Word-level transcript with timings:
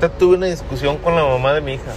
ahorita 0.00 0.18
tuve 0.18 0.36
una 0.36 0.46
discusión 0.46 0.96
con 0.96 1.14
la 1.14 1.24
mamá 1.24 1.52
de 1.52 1.60
mi 1.60 1.74
hija. 1.74 1.92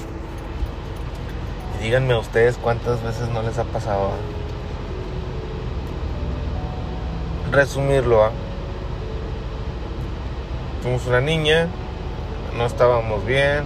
Y 1.79 1.83
díganme 1.83 2.15
ustedes 2.17 2.57
cuántas 2.57 3.01
veces 3.01 3.29
no 3.29 3.41
les 3.41 3.57
ha 3.57 3.63
pasado. 3.63 4.09
¿ah? 4.09 4.17
Resumirlo, 7.51 8.25
¿ah? 8.25 8.31
Fuimos 10.81 11.07
una 11.07 11.21
niña, 11.21 11.67
no 12.57 12.65
estábamos 12.65 13.25
bien, 13.25 13.63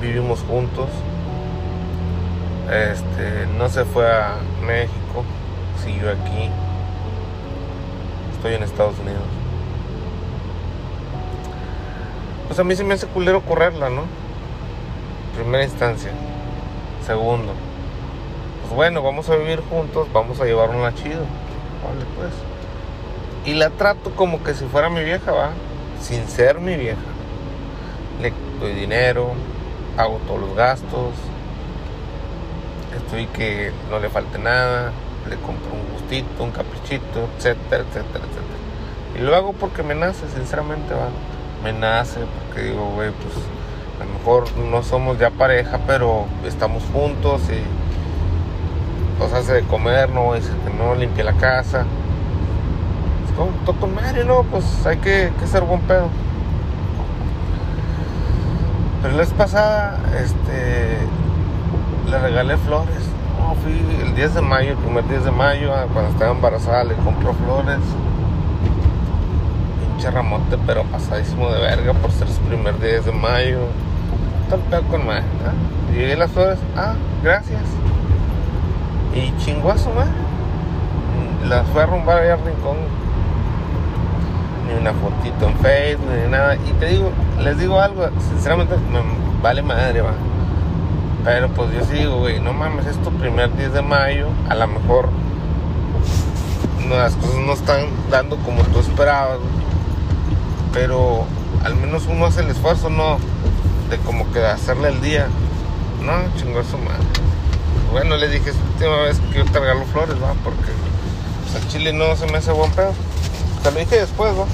vivimos 0.00 0.40
juntos. 0.40 0.88
Este, 2.68 3.46
no 3.56 3.68
se 3.68 3.84
fue 3.84 4.10
a 4.10 4.38
México, 4.66 5.24
siguió 5.84 6.10
aquí. 6.10 6.50
Estoy 8.34 8.54
en 8.54 8.64
Estados 8.64 8.98
Unidos. 8.98 9.40
Pues 12.49 12.49
a 12.60 12.64
mí 12.64 12.76
se 12.76 12.84
me 12.84 12.94
hace 12.94 13.06
culero 13.06 13.40
correrla, 13.40 13.90
¿no? 13.90 14.02
Primera 15.34 15.64
instancia. 15.64 16.10
Segundo. 17.06 17.52
Pues 18.62 18.74
bueno, 18.74 19.02
vamos 19.02 19.28
a 19.30 19.36
vivir 19.36 19.60
juntos, 19.60 20.08
vamos 20.12 20.40
a 20.40 20.44
llevarnos 20.44 20.94
chido. 20.94 21.20
Vale, 21.82 22.04
pues. 22.16 22.32
Y 23.46 23.54
la 23.54 23.70
trato 23.70 24.10
como 24.14 24.42
que 24.44 24.54
si 24.54 24.64
fuera 24.66 24.90
mi 24.90 25.02
vieja, 25.02 25.32
va. 25.32 25.50
Sin 26.00 26.28
ser 26.28 26.60
mi 26.60 26.76
vieja. 26.76 27.00
Le 28.20 28.32
doy 28.60 28.74
dinero, 28.74 29.32
hago 29.96 30.18
todos 30.26 30.40
los 30.40 30.54
gastos. 30.54 31.14
Estoy 32.96 33.26
que 33.26 33.72
no 33.90 33.98
le 33.98 34.10
falte 34.10 34.38
nada. 34.38 34.92
Le 35.28 35.36
compro 35.36 35.72
un 35.72 35.92
gustito, 35.94 36.44
un 36.44 36.50
caprichito, 36.50 37.28
etcétera, 37.36 37.84
etcétera, 37.84 38.24
etcétera. 38.24 39.16
Y 39.16 39.18
lo 39.20 39.34
hago 39.34 39.52
porque 39.52 39.82
me 39.82 39.94
nace, 39.94 40.28
sinceramente, 40.28 40.94
va 40.94 41.08
me 41.62 41.72
nace, 41.72 42.20
porque 42.46 42.68
digo, 42.68 42.90
güey, 42.94 43.10
pues 43.10 43.34
a 44.00 44.04
lo 44.04 44.18
mejor 44.18 44.56
no 44.70 44.82
somos 44.82 45.18
ya 45.18 45.30
pareja, 45.30 45.80
pero 45.86 46.26
estamos 46.46 46.82
juntos 46.92 47.42
y 47.50 49.20
nos 49.20 49.32
hace 49.32 49.52
de 49.52 49.62
comer, 49.62 50.10
no 50.10 50.34
dice 50.34 50.50
que 50.64 50.72
no 50.72 50.94
limpia 50.94 51.24
la 51.24 51.34
casa. 51.34 51.84
Es 53.26 53.36
como, 53.36 53.50
todo 53.64 53.76
con 53.76 53.94
madre, 53.94 54.24
¿no? 54.24 54.42
Pues 54.44 54.64
hay 54.86 54.96
que, 54.98 55.32
que 55.38 55.46
ser 55.46 55.62
buen 55.62 55.80
pedo. 55.82 56.08
Pero 59.02 59.14
la 59.14 59.20
vez 59.20 59.32
pasada, 59.32 59.98
este, 60.22 60.98
le 62.10 62.18
regalé 62.18 62.56
flores. 62.56 63.08
No, 63.38 63.54
fui 63.56 63.72
el 64.02 64.14
10 64.14 64.34
de 64.34 64.40
mayo, 64.40 64.70
el 64.70 64.76
primer 64.76 65.06
10 65.08 65.24
de 65.24 65.30
mayo, 65.30 65.72
cuando 65.92 66.10
estaba 66.10 66.32
embarazada, 66.32 66.84
le 66.84 66.94
compro 66.94 67.32
flores 67.34 67.78
ramote, 70.08 70.56
pero 70.66 70.84
pasadísimo 70.84 71.50
de 71.50 71.60
verga 71.60 71.92
por 71.92 72.10
ser 72.12 72.28
su 72.28 72.40
primer 72.42 72.78
10 72.80 73.06
de 73.06 73.12
mayo. 73.12 73.58
Tal 74.48 74.60
pedo 74.60 74.82
con 74.84 75.06
más. 75.06 75.20
¿ah? 75.20 75.92
Llegué 75.92 76.16
las 76.16 76.30
flores, 76.30 76.58
ah, 76.76 76.94
gracias. 77.22 77.62
Y 79.14 79.36
chinguazo, 79.44 79.90
más. 79.92 80.08
Las 81.48 81.66
fue 81.68 81.82
a 81.82 81.86
rumbar 81.86 82.18
allá 82.18 82.34
al 82.34 82.44
rincón. 82.44 82.76
Ni 84.66 84.80
una 84.80 84.92
fotito 84.92 85.48
en 85.48 85.56
Facebook, 85.56 86.10
ni 86.24 86.30
nada. 86.30 86.54
Y 86.54 86.72
te 86.78 86.86
digo, 86.86 87.10
les 87.42 87.58
digo 87.58 87.80
algo, 87.80 88.08
sinceramente 88.30 88.76
me 88.76 89.00
vale 89.42 89.62
madre, 89.62 90.00
va. 90.00 90.12
Pero 91.24 91.48
pues 91.48 91.72
yo 91.72 91.84
sí 91.84 91.94
digo, 91.94 92.18
güey, 92.18 92.40
no 92.40 92.52
mames, 92.52 92.86
es 92.86 92.96
tu 93.02 93.10
primer 93.10 93.54
10 93.56 93.74
de 93.74 93.82
mayo. 93.82 94.28
A 94.48 94.54
lo 94.54 94.66
mejor 94.68 95.10
las 96.88 97.14
cosas 97.14 97.36
no 97.36 97.52
están 97.52 97.86
dando 98.10 98.36
como 98.38 98.62
tú 98.64 98.80
esperabas 98.80 99.38
pero 100.72 101.24
al 101.64 101.74
menos 101.76 102.06
uno 102.06 102.26
hace 102.26 102.40
el 102.40 102.50
esfuerzo, 102.50 102.90
¿no? 102.90 103.18
De 103.88 103.98
como 103.98 104.30
que 104.32 104.44
hacerle 104.44 104.88
el 104.88 105.00
día. 105.00 105.28
No, 106.02 106.12
chingó 106.38 106.62
su 106.64 106.78
madre. 106.78 107.04
Bueno, 107.90 108.16
le 108.16 108.28
dije, 108.28 108.50
es 108.50 108.56
la 108.56 108.62
última 108.62 108.96
vez 109.02 109.18
que 109.32 109.38
yo 109.38 109.44
te 109.44 109.58
regalo 109.58 109.84
flores, 109.86 110.16
¿va? 110.22 110.34
Porque 110.44 110.70
pues, 111.42 111.62
al 111.62 111.68
chile 111.68 111.92
no 111.92 112.16
se 112.16 112.26
me 112.26 112.38
hace 112.38 112.52
buen 112.52 112.70
pedo. 112.72 112.92
Te 113.62 113.70
lo 113.70 113.78
dije 113.78 113.96
después, 114.00 114.32
¿va? 114.32 114.46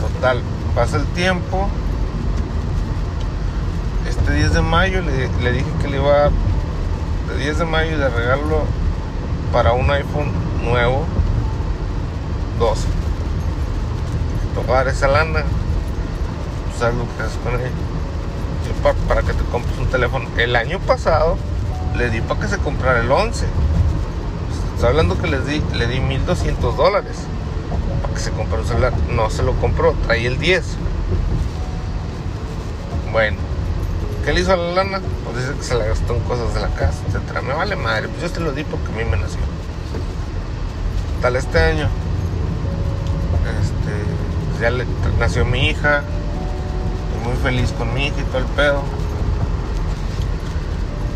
Total, 0.00 0.40
pasa 0.74 0.96
el 0.96 1.06
tiempo. 1.08 1.68
Este 4.08 4.32
10 4.32 4.54
de 4.54 4.62
mayo 4.62 5.02
le, 5.02 5.52
dije 5.52 5.66
que 5.82 5.88
le 5.88 5.96
iba 5.96 6.26
a 6.26 6.30
de 7.28 7.38
10 7.38 7.58
de 7.58 7.64
mayo 7.64 7.98
de 7.98 8.08
regalo 8.08 8.64
para 9.52 9.72
un 9.72 9.90
iPhone 9.90 10.30
nuevo 10.62 11.06
12. 12.58 12.86
Tomar 14.54 14.88
esa 14.88 15.08
lana, 15.08 15.42
sabes 16.78 16.96
lo 16.96 17.04
que 17.16 17.22
haces 17.22 17.38
con 17.42 17.54
ella. 17.54 17.70
Para, 18.82 18.94
para, 19.08 19.22
que 19.22 19.32
te 19.32 19.44
compres 19.44 19.76
un 19.78 19.86
teléfono. 19.86 20.28
El 20.36 20.56
año 20.56 20.78
pasado 20.80 21.36
le 21.96 22.10
di 22.10 22.20
para 22.20 22.40
que 22.40 22.48
se 22.48 22.58
comprara 22.58 23.00
el 23.00 23.10
11. 23.10 23.46
Está 24.74 24.88
hablando 24.88 25.20
que 25.20 25.26
les 25.26 25.46
di, 25.46 25.62
le 25.74 25.86
di 25.86 26.00
1200 26.00 26.76
dólares 26.76 27.16
para 28.02 28.14
que 28.14 28.20
se 28.20 28.30
comprara 28.30 28.62
un 28.62 28.68
celular. 28.68 28.92
No 29.10 29.30
se 29.30 29.42
lo 29.42 29.54
compró, 29.54 29.92
traía 30.06 30.28
el 30.28 30.38
10. 30.38 30.64
Bueno, 33.12 33.36
¿qué 34.24 34.32
le 34.32 34.40
hizo 34.40 34.52
a 34.52 34.56
la 34.56 34.72
lana? 34.72 35.00
Pues 35.24 35.36
dice 35.36 35.56
que 35.56 35.64
se 35.64 35.74
la 35.74 35.84
gastó 35.86 36.14
en 36.14 36.20
cosas 36.20 36.52
de 36.54 36.60
la 36.60 36.68
casa, 36.68 36.98
etc. 37.08 37.42
Me 37.42 37.54
vale 37.54 37.76
madre, 37.76 38.08
pues 38.08 38.22
yo 38.22 38.30
te 38.30 38.40
lo 38.40 38.52
di 38.52 38.64
porque 38.64 38.86
a 38.92 38.96
mí 38.96 39.04
me 39.04 39.16
nació. 39.16 39.40
Tal 41.22 41.36
este 41.36 41.58
año 41.58 41.88
ya 44.60 44.70
nació 45.18 45.44
mi 45.44 45.68
hija, 45.68 46.02
estoy 46.02 47.32
muy 47.32 47.36
feliz 47.42 47.72
con 47.72 47.92
mi 47.94 48.06
hija 48.06 48.20
y 48.20 48.24
todo 48.24 48.38
el 48.38 48.44
pedo. 48.46 48.82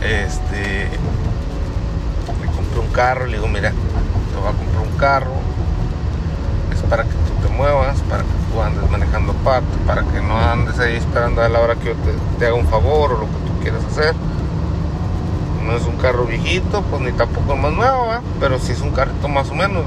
Este, 0.02 0.88
le 2.40 2.46
compré 2.54 2.80
un 2.80 2.92
carro, 2.92 3.26
le 3.26 3.36
digo, 3.36 3.48
mira, 3.48 3.70
te 3.70 4.36
voy 4.38 4.48
a 4.48 4.56
comprar 4.56 4.82
un 4.82 4.98
carro, 4.98 5.32
es 6.72 6.82
para 6.82 7.04
que 7.04 7.10
tú 7.10 7.46
te 7.46 7.52
muevas, 7.54 8.00
para 8.02 8.22
que 8.22 8.28
tú 8.52 8.60
andes 8.60 8.90
manejando 8.90 9.32
parte, 9.34 9.76
para 9.86 10.02
que 10.02 10.20
no 10.20 10.38
andes 10.38 10.78
ahí 10.78 10.96
esperando 10.96 11.42
a 11.42 11.48
la 11.48 11.60
hora 11.60 11.74
que 11.76 11.86
yo 11.86 11.94
te, 12.38 12.46
haga 12.46 12.54
un 12.54 12.66
favor 12.66 13.12
o 13.12 13.18
lo 13.18 13.26
que 13.26 13.46
tú 13.46 13.60
quieras 13.62 13.84
hacer. 13.84 14.14
No 15.64 15.76
es 15.76 15.84
un 15.84 15.96
carro 15.98 16.24
viejito, 16.24 16.82
pues 16.82 17.02
ni 17.02 17.12
tampoco 17.12 17.54
es 17.54 17.60
más 17.60 17.72
nuevo, 17.72 18.06
pero 18.40 18.58
si 18.58 18.72
es 18.72 18.80
un 18.80 18.90
carrito 18.92 19.28
más 19.28 19.50
o 19.50 19.54
menos. 19.54 19.84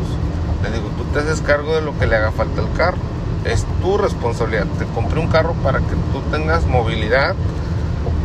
Le 0.61 0.69
digo, 0.69 0.89
tú 0.95 1.05
te 1.05 1.19
haces 1.19 1.41
cargo 1.41 1.73
de 1.73 1.81
lo 1.81 1.97
que 1.97 2.05
le 2.05 2.17
haga 2.17 2.31
falta 2.31 2.61
al 2.61 2.71
carro 2.73 3.10
es 3.45 3.65
tu 3.81 3.97
responsabilidad. 3.97 4.65
Te 4.77 4.85
compré 4.85 5.19
un 5.19 5.27
carro 5.27 5.53
para 5.63 5.79
que 5.79 5.95
tú 6.11 6.21
tengas 6.31 6.65
movilidad, 6.65 7.35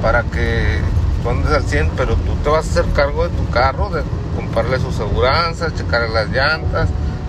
para 0.02 0.22
que 0.24 0.80
tú 1.22 1.30
andes 1.30 1.52
al 1.52 1.64
100, 1.64 1.90
pero 1.96 2.16
tú 2.16 2.34
te 2.42 2.50
vas 2.50 2.66
a 2.66 2.70
hacer 2.70 2.92
cargo 2.92 3.26
de 3.26 3.34
tu 3.36 3.48
carro, 3.50 3.90
de 3.90 4.02
comprarle 4.36 4.78
su 4.78 4.92
seguridad, 4.92 5.54
checarle 5.74 6.10
las 6.10 6.28
llantas, 6.28 6.88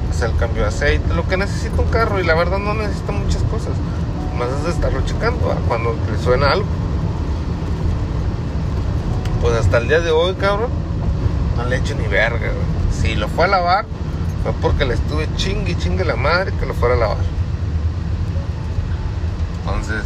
hacer 0.09 0.31
el 0.31 0.37
cambio 0.37 0.63
de 0.63 0.69
aceite, 0.69 1.13
lo 1.13 1.27
que 1.27 1.37
necesita 1.37 1.81
un 1.81 1.89
carro. 1.89 2.19
Y 2.19 2.23
la 2.23 2.35
verdad 2.35 2.59
no 2.59 2.73
necesita 2.73 3.11
muchas 3.11 3.43
cosas, 3.43 3.73
más 4.37 4.49
es 4.49 4.63
de 4.65 4.71
estarlo 4.71 5.01
checando 5.05 5.55
cuando 5.67 5.95
le 6.11 6.17
suena 6.23 6.47
algo. 6.47 6.67
Pues 9.41 9.55
hasta 9.55 9.77
el 9.77 9.87
día 9.87 9.99
de 10.01 10.11
hoy, 10.11 10.33
cabrón, 10.35 10.69
no 11.55 11.65
le 11.65 11.75
he 11.75 11.79
hecho 11.79 11.95
ni 11.95 12.07
verga. 12.07 12.51
Si 12.91 13.15
lo 13.15 13.27
fue 13.29 13.45
a 13.45 13.47
lavar, 13.47 13.85
fue 14.43 14.51
porque 14.61 14.85
le 14.85 14.95
estuve 14.95 15.27
chingue 15.35 15.77
chingue 15.77 16.03
la 16.03 16.15
madre 16.15 16.51
que 16.59 16.65
lo 16.65 16.73
fuera 16.73 16.95
a 16.95 16.97
lavar. 16.97 17.36
Entonces, 19.67 20.05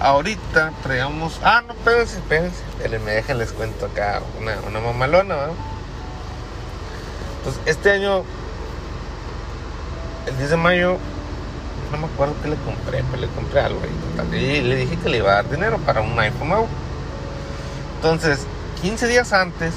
ahorita 0.00 0.72
traíamos. 0.82 1.40
Ah, 1.42 1.62
no, 1.66 1.72
espérense, 1.72 2.18
espérense. 2.18 2.62
Me 2.98 3.12
dejen, 3.12 3.38
les 3.38 3.52
cuento 3.52 3.86
acá 3.86 4.20
una, 4.38 4.80
mamalona, 4.80 5.34
¿no? 5.34 5.52
Entonces, 7.38 7.62
este 7.64 7.90
año, 7.90 8.22
el 10.26 10.36
10 10.36 10.50
de 10.50 10.56
mayo, 10.56 10.98
no 11.90 11.98
me 11.98 12.06
acuerdo 12.06 12.34
qué 12.42 12.48
le 12.50 12.56
compré, 12.56 13.02
pero 13.10 13.22
le 13.22 13.28
compré 13.28 13.60
algo 13.60 13.80
ahí, 13.82 14.38
Y 14.38 14.60
le 14.60 14.76
dije 14.76 14.98
que 14.98 15.08
le 15.08 15.18
iba 15.18 15.32
a 15.32 15.34
dar 15.36 15.50
dinero 15.50 15.78
para 15.78 16.02
un 16.02 16.18
iPhone 16.18 16.48
nuevo. 16.48 16.68
Entonces, 17.96 18.46
15 18.82 19.08
días 19.08 19.32
antes 19.32 19.72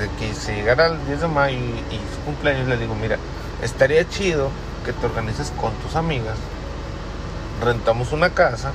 de 0.00 0.08
que 0.18 0.34
se 0.34 0.56
llegara 0.56 0.86
el 0.86 1.06
10 1.06 1.20
de 1.20 1.28
mayo 1.28 1.56
y, 1.56 1.94
y 1.94 2.00
su 2.12 2.20
cumpleaños, 2.24 2.66
le 2.66 2.76
digo, 2.76 2.96
mira, 2.96 3.18
estaría 3.62 4.08
chido 4.08 4.50
que 4.84 4.92
te 4.92 5.06
organices 5.06 5.52
con 5.60 5.72
tus 5.74 5.96
amigas, 5.96 6.36
rentamos 7.62 8.12
una 8.12 8.30
casa, 8.30 8.72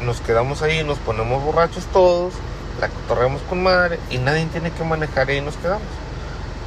nos 0.00 0.20
quedamos 0.20 0.62
ahí, 0.62 0.84
nos 0.84 0.98
ponemos 0.98 1.42
borrachos 1.42 1.84
todos, 1.86 2.34
la 2.80 2.88
cotorreamos 2.88 3.42
con 3.42 3.62
madre 3.62 3.98
y 4.10 4.18
nadie 4.18 4.46
tiene 4.46 4.70
que 4.70 4.84
manejar 4.84 5.28
y 5.28 5.34
ahí 5.34 5.40
nos 5.40 5.56
quedamos. 5.56 5.82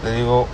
Le 0.04 0.12
digo, 0.12 0.48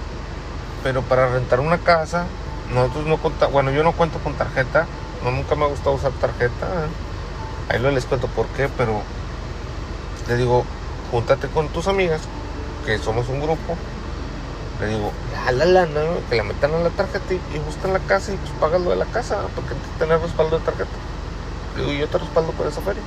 pero 0.84 1.02
para 1.02 1.28
rentar 1.28 1.60
una 1.60 1.80
casa, 1.80 2.26
nosotros 2.74 3.06
no 3.08 3.18
contamos, 3.18 3.54
bueno, 3.54 3.72
yo 3.72 3.84
no 3.84 3.92
cuento 3.94 4.20
con 4.20 4.34
tarjeta, 4.36 4.86
no, 5.24 5.32
nunca 5.32 5.56
me 5.56 5.66
ha 5.66 5.68
gustado 5.68 5.96
usar 5.96 6.12
tarjeta, 6.14 6.66
¿eh? 6.66 7.74
ahí 7.74 7.80
no 7.82 7.92
les 7.92 8.06
cuento 8.06 8.28
por 8.28 8.46
qué, 8.48 8.70
pero 8.78 9.02
le 10.28 10.38
digo, 10.38 10.64
júntate 11.12 11.48
con 11.48 11.68
tus 11.70 11.88
amigas, 11.88 12.22
que 12.86 12.98
somos 13.00 13.28
un 13.30 13.42
grupo, 13.42 13.76
Le 14.80 14.88
digo, 14.88 15.12
ya 15.34 15.52
la 15.52 15.66
lana, 15.66 16.02
que 16.30 16.36
la 16.38 16.44
metan 16.44 16.74
a 16.74 16.80
la 16.80 16.90
tarjeta 16.90 17.34
y, 17.34 17.42
y 17.56 17.60
buscan 17.60 17.92
la 17.92 18.00
casa 18.00 18.32
y 18.32 18.38
pues 18.38 18.52
pagas 18.60 18.82
lo 18.82 18.92
de 18.92 18.96
la 18.96 19.06
casa, 19.06 19.42
porque 19.56 19.74
tener 19.98 20.20
respaldo 20.22 20.60
de 20.60 20.66
tarjeta. 20.66 20.90
Digo, 21.76 21.92
yo 21.92 22.08
te 22.08 22.18
respaldo 22.18 22.52
por 22.54 22.68
esa 22.68 22.82
feria. 22.82 23.02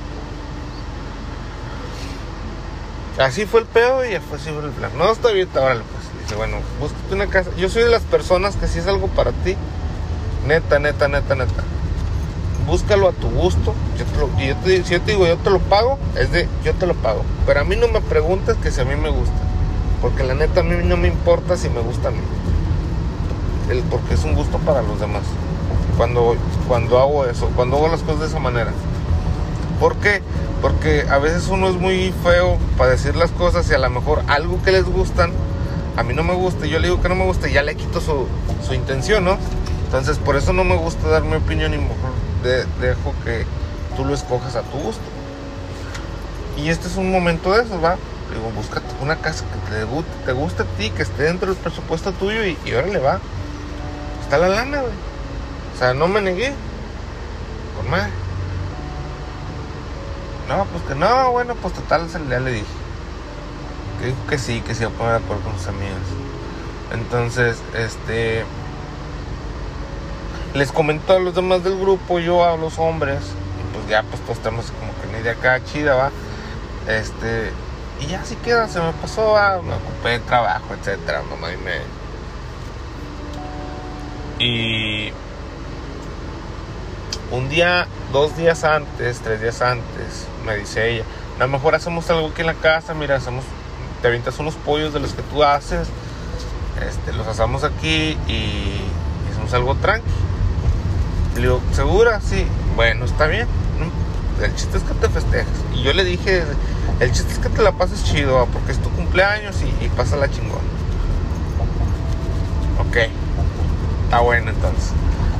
Así 3.19 3.45
fue 3.45 3.59
el 3.61 3.65
pedo 3.67 4.03
y 4.03 4.17
fue 4.19 4.37
así 4.37 4.49
fue 4.49 4.65
el 4.65 4.71
plan. 4.71 4.91
No, 4.97 5.11
está 5.11 5.31
bien, 5.31 5.47
órale 5.55 5.81
pues. 5.81 6.23
Dice, 6.23 6.35
bueno, 6.35 6.57
búscate 6.79 7.13
una 7.13 7.27
casa. 7.27 7.49
Yo 7.57 7.69
soy 7.69 7.83
de 7.83 7.89
las 7.89 8.01
personas 8.03 8.55
que 8.55 8.67
si 8.67 8.79
es 8.79 8.87
algo 8.87 9.07
para 9.07 9.31
ti, 9.31 9.55
neta, 10.47 10.79
neta, 10.79 11.07
neta, 11.07 11.35
neta. 11.35 11.63
Búscalo 12.65 13.09
a 13.09 13.11
tu 13.11 13.29
gusto. 13.29 13.75
Yo 13.97 14.05
te 14.05 14.19
lo, 14.19 14.29
si 14.83 14.93
yo 14.93 15.01
te 15.01 15.11
digo, 15.11 15.27
yo 15.27 15.37
te 15.37 15.49
lo 15.49 15.59
pago, 15.59 15.99
es 16.15 16.31
de, 16.31 16.47
yo 16.63 16.73
te 16.73 16.87
lo 16.87 16.95
pago. 16.95 17.23
Pero 17.45 17.59
a 17.59 17.63
mí 17.63 17.75
no 17.75 17.87
me 17.87 18.01
preguntes 18.01 18.57
que 18.57 18.71
si 18.71 18.81
a 18.81 18.85
mí 18.85 18.95
me 18.95 19.09
gusta. 19.09 19.42
Porque 20.03 20.25
la 20.25 20.35
neta 20.35 20.59
a 20.59 20.63
mí 20.63 20.75
no 20.83 20.97
me 20.97 21.07
importa 21.07 21.55
si 21.55 21.69
me 21.69 21.79
gusta 21.79 22.09
a 22.09 22.11
mí. 22.11 22.19
Porque 23.89 24.15
es 24.15 24.23
un 24.25 24.35
gusto 24.35 24.57
para 24.59 24.81
los 24.81 24.99
demás. 24.99 25.23
Cuando, 25.97 26.35
cuando 26.67 26.99
hago 26.99 27.25
eso, 27.25 27.49
cuando 27.55 27.77
hago 27.77 27.87
las 27.87 28.01
cosas 28.01 28.19
de 28.19 28.27
esa 28.27 28.39
manera. 28.39 28.73
¿Por 29.79 29.95
qué? 29.95 30.21
Porque 30.61 31.05
a 31.09 31.19
veces 31.19 31.47
uno 31.47 31.69
es 31.69 31.75
muy 31.75 32.13
feo 32.21 32.57
para 32.77 32.91
decir 32.91 33.15
las 33.15 33.31
cosas 33.31 33.69
y 33.71 33.73
a 33.75 33.77
lo 33.77 33.89
mejor 33.89 34.23
algo 34.27 34.61
que 34.61 34.73
les 34.73 34.83
gustan, 34.83 35.31
a 35.95 36.03
mí 36.03 36.13
no 36.13 36.23
me 36.23 36.33
gusta, 36.33 36.65
yo 36.65 36.79
le 36.79 36.89
digo 36.89 37.01
que 37.01 37.07
no 37.07 37.15
me 37.15 37.25
gusta 37.25 37.47
y 37.47 37.53
ya 37.53 37.63
le 37.63 37.75
quito 37.75 38.01
su, 38.01 38.27
su 38.67 38.73
intención, 38.73 39.23
¿no? 39.23 39.37
Entonces 39.85 40.17
por 40.17 40.35
eso 40.35 40.51
no 40.51 40.65
me 40.65 40.75
gusta 40.75 41.07
dar 41.07 41.23
mi 41.23 41.37
opinión 41.37 41.73
y 41.73 41.77
mejor 41.77 42.11
de, 42.43 42.65
dejo 42.85 43.13
que 43.23 43.45
tú 43.95 44.03
lo 44.03 44.13
escojas 44.13 44.57
a 44.57 44.63
tu 44.63 44.79
gusto. 44.79 45.01
Y 46.57 46.67
este 46.67 46.89
es 46.89 46.97
un 46.97 47.09
momento 47.09 47.53
de 47.53 47.63
eso, 47.63 47.79
¿va? 47.79 47.97
Digo, 48.33 48.49
búscate 48.55 48.85
una 49.01 49.17
casa 49.17 49.45
que 49.45 49.71
te, 49.71 49.83
guste, 49.83 50.11
te 50.25 50.31
guste 50.31 50.63
a 50.63 50.65
ti, 50.65 50.89
que 50.89 51.03
esté 51.03 51.23
dentro 51.23 51.53
del 51.53 51.57
presupuesto 51.57 52.11
tuyo 52.13 52.43
y, 52.45 52.57
y 52.65 52.73
órale, 52.73 52.99
va. 52.99 53.19
Está 54.23 54.37
la 54.37 54.47
lana, 54.47 54.81
güey. 54.81 54.93
O 55.75 55.77
sea, 55.77 55.93
no 55.93 56.07
me 56.07 56.21
negué. 56.21 56.53
Con 57.77 57.89
madre. 57.89 58.11
No, 60.49 60.65
pues 60.65 60.83
que 60.83 60.95
no, 60.95 61.31
bueno, 61.31 61.55
pues 61.55 61.73
total, 61.73 62.07
ya 62.29 62.39
le 62.39 62.51
dije. 62.51 62.65
Que 63.99 64.07
dijo 64.07 64.27
que 64.29 64.37
sí, 64.37 64.61
que 64.61 64.75
se 64.75 64.83
iba 64.83 64.91
a 64.91 64.95
poner 64.95 65.19
de 65.19 65.23
acuerdo 65.23 65.43
con 65.43 65.57
sus 65.57 65.67
amigas. 65.67 65.97
Entonces, 66.91 67.57
este. 67.75 68.45
Les 70.53 70.71
comentó 70.71 71.13
a 71.15 71.19
los 71.19 71.33
demás 71.33 71.63
del 71.63 71.79
grupo, 71.79 72.19
yo 72.19 72.45
a 72.45 72.55
los 72.57 72.77
hombres, 72.77 73.19
y 73.21 73.75
pues 73.75 73.87
ya, 73.89 74.03
pues 74.03 74.21
todos 74.21 74.39
tenemos 74.39 74.71
como 74.79 74.91
que 75.01 75.07
una 75.07 75.19
idea 75.19 75.33
acá 75.33 75.63
chida, 75.63 75.95
va. 75.95 76.11
Este. 76.87 77.51
Y 78.03 78.07
ya 78.07 78.21
así 78.21 78.35
queda, 78.37 78.67
se 78.67 78.81
me 78.81 78.91
pasó, 78.93 79.31
va, 79.31 79.61
me 79.61 79.75
ocupé 79.75 80.09
de 80.09 80.19
trabajo, 80.19 80.73
etcétera, 80.73 81.21
mamá 81.29 81.51
y 81.53 81.57
me. 81.57 81.81
Y 84.39 85.13
un 87.31 87.49
día, 87.49 87.87
dos 88.11 88.35
días 88.35 88.63
antes, 88.63 89.19
tres 89.21 89.41
días 89.41 89.61
antes, 89.61 90.27
me 90.45 90.57
dice 90.57 90.91
ella, 90.91 91.03
a 91.37 91.43
lo 91.43 91.47
mejor 91.47 91.75
hacemos 91.75 92.09
algo 92.09 92.27
aquí 92.27 92.41
en 92.41 92.47
la 92.47 92.53
casa, 92.55 92.93
mira, 92.93 93.15
hacemos, 93.15 93.45
te 94.01 94.07
avientas 94.07 94.37
unos 94.39 94.55
pollos 94.55 94.93
de 94.93 94.99
los 94.99 95.13
que 95.13 95.21
tú 95.21 95.43
haces, 95.43 95.87
este, 96.85 97.13
los 97.13 97.27
asamos 97.27 97.63
aquí 97.63 98.17
y 98.27 98.81
hacemos 99.31 99.53
algo 99.53 99.75
tranqui. 99.75 100.09
Le 101.35 101.41
digo, 101.41 101.61
¿segura? 101.71 102.19
Sí. 102.21 102.45
Bueno, 102.75 103.05
está 103.05 103.27
bien. 103.27 103.47
El 104.41 104.55
chiste 104.55 104.77
es 104.77 104.83
que 104.83 104.93
te 104.95 105.09
festejes. 105.09 105.47
Y 105.73 105.83
yo 105.83 105.93
le 105.93 106.03
dije, 106.03 106.43
el 107.03 107.11
chiste 107.11 107.33
es 107.33 107.39
que 107.39 107.49
te 107.49 107.61
la 107.61 107.73
pases 107.73 108.03
chido, 108.03 108.47
porque 108.53 108.71
es 108.71 108.79
tu 108.79 108.89
cumpleaños 108.89 109.57
y, 109.81 109.89
pasa 109.89 110.15
la 110.15 110.29
chingón. 110.29 110.61
Ok. 112.79 112.97
Está 114.05 114.19
bueno 114.21 114.51
entonces. 114.51 114.91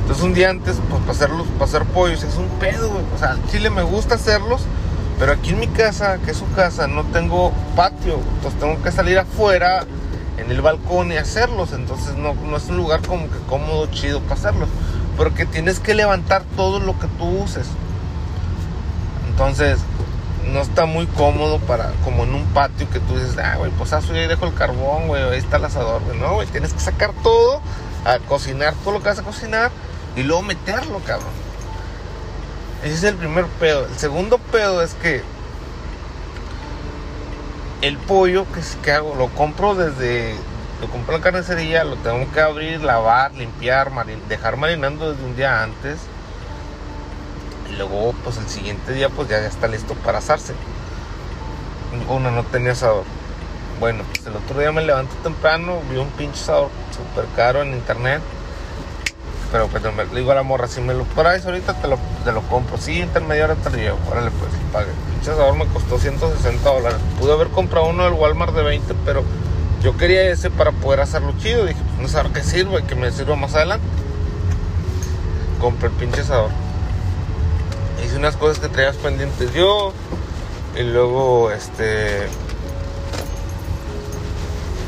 Entonces 0.02 0.22
un 0.22 0.34
día 0.34 0.50
antes, 0.50 0.76
pues 0.90 1.00
para 1.00 1.12
hacerlos, 1.12 1.46
para 1.58 1.84
pollos, 1.86 2.22
es 2.22 2.36
un 2.36 2.48
pedo, 2.60 2.90
güey. 2.90 3.04
O 3.14 3.18
sea, 3.18 3.38
Chile 3.50 3.70
me 3.70 3.82
gusta 3.82 4.16
hacerlos, 4.16 4.62
pero 5.18 5.32
aquí 5.32 5.50
en 5.50 5.60
mi 5.60 5.68
casa, 5.68 6.18
que 6.18 6.32
es 6.32 6.36
su 6.36 6.50
casa, 6.52 6.86
no 6.86 7.04
tengo 7.04 7.52
patio. 7.74 8.18
Entonces 8.36 8.60
tengo 8.60 8.82
que 8.82 8.92
salir 8.92 9.18
afuera, 9.18 9.86
en 10.36 10.50
el 10.50 10.60
balcón 10.60 11.12
y 11.12 11.16
hacerlos. 11.16 11.72
Entonces 11.72 12.14
no, 12.16 12.34
no 12.34 12.56
es 12.58 12.68
un 12.68 12.76
lugar 12.76 13.00
como 13.00 13.30
que 13.30 13.38
cómodo, 13.48 13.86
chido 13.86 14.20
para 14.20 14.34
hacerlos. 14.34 14.68
Porque 15.16 15.46
tienes 15.46 15.80
que 15.80 15.94
levantar 15.94 16.42
todo 16.56 16.78
lo 16.78 16.98
que 16.98 17.06
tú 17.06 17.24
uses. 17.24 17.66
Entonces, 19.30 19.78
no 20.52 20.60
está 20.60 20.86
muy 20.86 21.06
cómodo 21.06 21.58
para, 21.60 21.92
como 22.04 22.24
en 22.24 22.34
un 22.34 22.44
patio 22.46 22.88
que 22.90 23.00
tú 23.00 23.16
dices, 23.16 23.36
ah, 23.38 23.56
güey, 23.56 23.70
pues 23.72 23.92
aso 23.92 24.12
ahí 24.12 24.26
dejo 24.26 24.46
el 24.46 24.54
carbón, 24.54 25.08
güey, 25.08 25.22
ahí 25.22 25.38
está 25.38 25.56
el 25.56 25.64
asador, 25.64 26.02
güey. 26.02 26.18
No, 26.18 26.34
güey, 26.34 26.46
tienes 26.48 26.72
que 26.72 26.80
sacar 26.80 27.12
todo, 27.22 27.60
a 28.04 28.18
cocinar 28.20 28.74
todo 28.82 28.94
lo 28.94 29.02
que 29.02 29.08
vas 29.08 29.18
a 29.18 29.22
cocinar 29.22 29.70
y 30.16 30.22
luego 30.22 30.42
meterlo, 30.42 31.00
cabrón. 31.06 31.32
Ese 32.82 32.94
es 32.94 33.04
el 33.04 33.16
primer 33.16 33.46
pedo. 33.46 33.86
El 33.86 33.96
segundo 33.96 34.38
pedo 34.38 34.82
es 34.82 34.94
que 34.94 35.22
el 37.80 37.96
pollo 37.98 38.46
que, 38.52 38.60
que 38.82 38.92
hago, 38.92 39.14
lo 39.14 39.28
compro 39.28 39.74
desde. 39.74 40.34
Lo 40.80 40.88
compro 40.88 41.14
en 41.14 41.20
la 41.20 41.24
carnicería, 41.24 41.84
lo 41.84 41.96
tengo 41.96 42.30
que 42.32 42.40
abrir, 42.40 42.82
lavar, 42.82 43.32
limpiar, 43.32 43.90
dejar 44.28 44.56
marinando 44.56 45.12
desde 45.12 45.24
un 45.24 45.36
día 45.36 45.62
antes. 45.62 45.98
Luego, 47.76 48.14
pues 48.24 48.36
el 48.38 48.48
siguiente 48.48 48.92
día, 48.92 49.08
pues 49.08 49.28
ya, 49.28 49.38
está 49.38 49.68
listo 49.68 49.94
para 49.94 50.18
asarse. 50.18 50.54
Uno 52.08 52.30
no 52.30 52.44
tenía 52.44 52.72
asador. 52.72 53.04
Bueno, 53.80 54.04
pues 54.10 54.26
el 54.26 54.36
otro 54.36 54.58
día 54.60 54.72
me 54.72 54.82
levanto 54.82 55.14
temprano, 55.22 55.78
vi 55.90 55.96
un 55.96 56.08
pinche 56.10 56.40
asador 56.40 56.70
súper 56.92 57.26
caro 57.36 57.62
en 57.62 57.72
internet 57.72 58.22
pero 59.54 59.68
pues 59.68 59.84
me, 59.84 60.04
le 60.06 60.18
digo 60.18 60.32
a 60.32 60.34
la 60.34 60.42
morra, 60.42 60.66
si 60.66 60.80
me 60.80 60.94
lo 60.94 61.04
traes 61.04 61.46
ahorita 61.46 61.74
te 61.74 61.86
lo, 61.86 61.96
te 62.24 62.32
lo 62.32 62.42
compro. 62.42 62.76
Sí, 62.76 62.98
intermediario 62.98 63.54
te 63.54 63.70
lo 63.70 63.76
llevo. 63.76 63.98
Órale, 64.10 64.32
pues, 64.32 64.50
pague. 64.72 64.90
El 64.90 65.12
pinche 65.12 65.30
asador 65.30 65.54
me 65.54 65.66
costó 65.66 65.96
160 65.96 66.68
dólares. 66.68 66.98
Pude 67.20 67.32
haber 67.32 67.46
comprado 67.50 67.86
uno 67.86 68.02
del 68.02 68.14
Walmart 68.14 68.52
de 68.52 68.64
20, 68.64 68.94
pero 69.04 69.22
yo 69.80 69.96
quería 69.96 70.28
ese 70.28 70.50
para 70.50 70.72
poder 70.72 71.02
hacerlo 71.02 71.34
chido. 71.38 71.66
Dije, 71.66 71.78
pues 71.96 72.12
no 72.12 72.22
sé 72.22 72.28
qué 72.34 72.42
sirve, 72.42 72.82
que 72.82 72.96
me 72.96 73.12
sirva 73.12 73.36
más 73.36 73.54
adelante. 73.54 73.86
Compré 75.60 75.86
el 75.86 75.94
pinche 75.94 76.22
asador. 76.22 76.50
Unas 78.16 78.36
cosas 78.36 78.58
que 78.58 78.68
traías 78.68 78.96
pendientes 78.96 79.52
yo. 79.52 79.92
Y 80.76 80.82
luego, 80.82 81.50
este. 81.50 82.26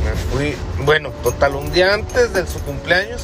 Me 0.05 0.13
fui. 0.31 0.57
Bueno, 0.85 1.11
total, 1.23 1.57
un 1.57 1.73
día 1.73 1.95
antes 1.95 2.33
de 2.33 2.47
su 2.47 2.61
cumpleaños 2.61 3.23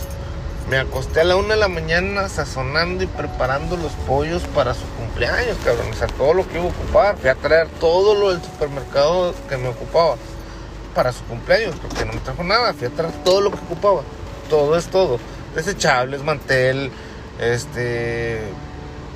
me 0.69 0.79
acosté 0.79 1.21
a 1.21 1.25
la 1.25 1.37
una 1.37 1.55
de 1.55 1.61
la 1.61 1.69
mañana 1.69 2.29
sazonando 2.29 3.05
y 3.05 3.07
preparando 3.07 3.77
los 3.77 3.93
pollos 4.07 4.43
para 4.55 4.75
su 4.75 4.87
cumpleaños, 4.97 5.57
cabrón. 5.65 5.89
O 5.91 5.95
sea, 5.95 6.07
todo 6.07 6.35
lo 6.35 6.49
que 6.49 6.55
iba 6.55 6.65
a 6.65 6.69
ocupar. 6.69 7.17
Fui 7.19 7.29
a 7.29 7.35
traer 7.35 7.69
todo 7.81 8.15
lo 8.15 8.31
del 8.31 8.43
supermercado 8.43 9.35
que 9.49 9.57
me 9.57 9.69
ocupaba 9.69 10.17
para 10.95 11.13
su 11.13 11.25
cumpleaños, 11.25 11.75
porque 11.83 12.05
no 12.05 12.13
me 12.13 12.21
trajo 12.21 12.43
nada. 12.45 12.73
Fui 12.73 12.87
a 12.87 12.91
traer 12.91 13.13
todo 13.25 13.41
lo 13.41 13.51
que 13.51 13.59
ocupaba. 13.59 14.03
Todo 14.49 14.77
es 14.77 14.87
todo. 14.87 15.19
Desechables, 15.55 16.23
mantel, 16.23 16.91
este, 17.39 18.41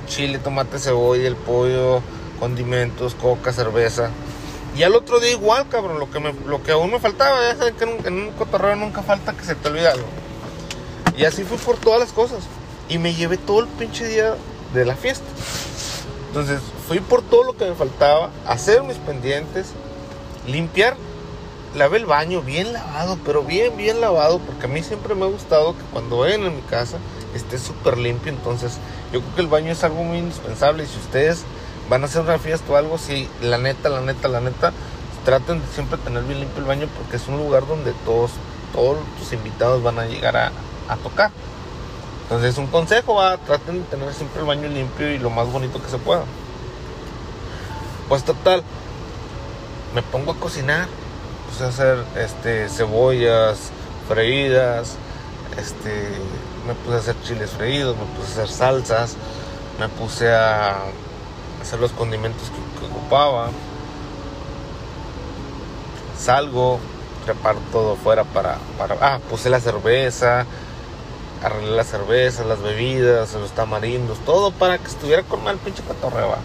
chile, 0.07 0.39
tomate, 0.39 0.79
cebolla, 0.79 1.27
el 1.27 1.35
pollo, 1.35 2.01
condimentos, 2.39 3.15
coca, 3.15 3.53
cerveza. 3.53 4.09
Y 4.75 4.83
al 4.83 4.95
otro 4.95 5.19
día 5.19 5.31
igual, 5.31 5.67
cabrón, 5.69 5.99
lo 5.99 6.09
que, 6.09 6.19
me, 6.19 6.33
lo 6.45 6.61
que 6.63 6.71
aún 6.71 6.91
me 6.91 6.99
faltaba, 6.99 7.39
ya 7.41 7.55
saben 7.55 7.75
que 7.75 7.83
en 7.83 7.89
un, 7.89 8.07
en 8.07 8.13
un 8.27 8.31
cotorreo 8.31 8.75
nunca 8.75 9.01
falta 9.01 9.33
que 9.33 9.43
se 9.43 9.55
te 9.55 9.69
olvide 9.69 9.87
algo. 9.87 10.07
Y 11.17 11.25
así 11.25 11.43
fui 11.43 11.57
por 11.57 11.77
todas 11.77 11.99
las 11.99 12.11
cosas. 12.11 12.43
Y 12.89 12.99
me 12.99 13.13
llevé 13.13 13.37
todo 13.37 13.61
el 13.61 13.67
pinche 13.67 14.07
día 14.07 14.35
de 14.73 14.85
la 14.85 14.95
fiesta. 14.95 15.25
Entonces 16.27 16.61
fui 16.87 16.99
por 16.99 17.21
todo 17.23 17.43
lo 17.43 17.57
que 17.57 17.65
me 17.65 17.75
faltaba, 17.75 18.29
hacer 18.45 18.83
mis 18.83 18.97
pendientes, 18.97 19.71
limpiar. 20.45 20.95
Lavé 21.75 21.97
el 21.97 22.05
baño 22.05 22.41
bien 22.41 22.71
lavado, 22.73 23.17
pero 23.25 23.43
bien, 23.43 23.75
bien 23.75 23.99
lavado, 23.99 24.39
porque 24.39 24.65
a 24.65 24.69
mí 24.69 24.81
siempre 24.83 25.15
me 25.15 25.25
ha 25.25 25.27
gustado 25.27 25.73
que 25.73 25.83
cuando 25.91 26.19
vayan 26.19 26.45
a 26.45 26.49
mi 26.49 26.61
casa 26.61 26.97
esté 27.37 27.57
súper 27.57 27.97
limpio. 27.97 28.31
Entonces 28.31 28.77
yo 29.13 29.21
creo 29.21 29.35
que 29.35 29.41
el 29.41 29.47
baño 29.47 29.71
es 29.71 29.83
algo 29.83 30.03
muy 30.03 30.17
indispensable. 30.19 30.83
Y 30.83 30.87
si 30.87 30.97
ustedes 30.97 31.43
van 31.89 32.03
a 32.03 32.05
hacer 32.05 32.21
una 32.21 32.39
fiesta 32.39 32.71
o 32.71 32.75
algo, 32.75 32.97
sí, 32.97 33.29
la 33.41 33.57
neta, 33.57 33.89
la 33.89 34.01
neta, 34.01 34.27
la 34.27 34.41
neta, 34.41 34.73
traten 35.25 35.61
de 35.61 35.67
siempre 35.67 35.97
tener 35.97 36.23
bien 36.23 36.39
limpio 36.39 36.59
el 36.59 36.67
baño 36.67 36.87
porque 36.97 37.17
es 37.17 37.27
un 37.27 37.37
lugar 37.37 37.67
donde 37.67 37.93
todos, 38.05 38.31
todos 38.73 38.97
tus 39.19 39.33
invitados 39.33 39.83
van 39.83 39.99
a 39.99 40.05
llegar 40.05 40.37
a, 40.37 40.51
a 40.89 40.95
tocar. 40.97 41.31
Entonces 42.23 42.57
un 42.57 42.67
consejo 42.67 43.15
va, 43.15 43.37
traten 43.37 43.83
de 43.83 43.85
tener 43.85 44.13
siempre 44.13 44.41
el 44.41 44.47
baño 44.47 44.67
limpio 44.67 45.09
y 45.09 45.17
lo 45.17 45.29
más 45.29 45.49
bonito 45.51 45.81
que 45.81 45.89
se 45.89 45.97
pueda. 45.97 46.23
Pues 48.09 48.23
total, 48.23 48.63
me 49.95 50.01
pongo 50.01 50.31
a 50.31 50.35
cocinar, 50.35 50.87
puse 51.49 51.63
a 51.63 51.67
hacer 51.67 52.03
este 52.17 52.69
cebollas 52.69 53.71
freídas, 54.07 54.95
este 55.57 56.11
me 56.67 56.75
puse 56.75 56.95
a 56.95 56.99
hacer 56.99 57.15
chiles 57.23 57.51
freídos, 57.51 57.95
me 57.95 58.05
puse 58.17 58.39
a 58.39 58.43
hacer 58.43 58.55
salsas, 58.55 59.15
me 59.79 59.87
puse 59.87 60.29
a 60.29 60.83
hacer 61.61 61.79
los 61.79 61.93
condimentos 61.93 62.49
que, 62.49 62.85
ocupaba. 62.85 63.49
Salgo, 66.19 66.79
preparo 67.25 67.59
todo 67.71 67.95
fuera 67.95 68.23
para, 68.25 68.57
para... 68.77 68.97
Ah, 69.01 69.19
puse 69.29 69.49
la 69.49 69.61
cerveza, 69.61 70.45
arreglé 71.41 71.71
la 71.71 71.83
cerveza, 71.83 72.43
las 72.43 72.61
bebidas, 72.61 73.33
los 73.33 73.51
tamarindos, 73.51 74.19
todo 74.19 74.51
para 74.51 74.77
que 74.77 74.87
estuviera 74.87 75.23
con 75.23 75.43
mal 75.43 75.57
pinche 75.57 75.83
cotorreo. 75.83 76.35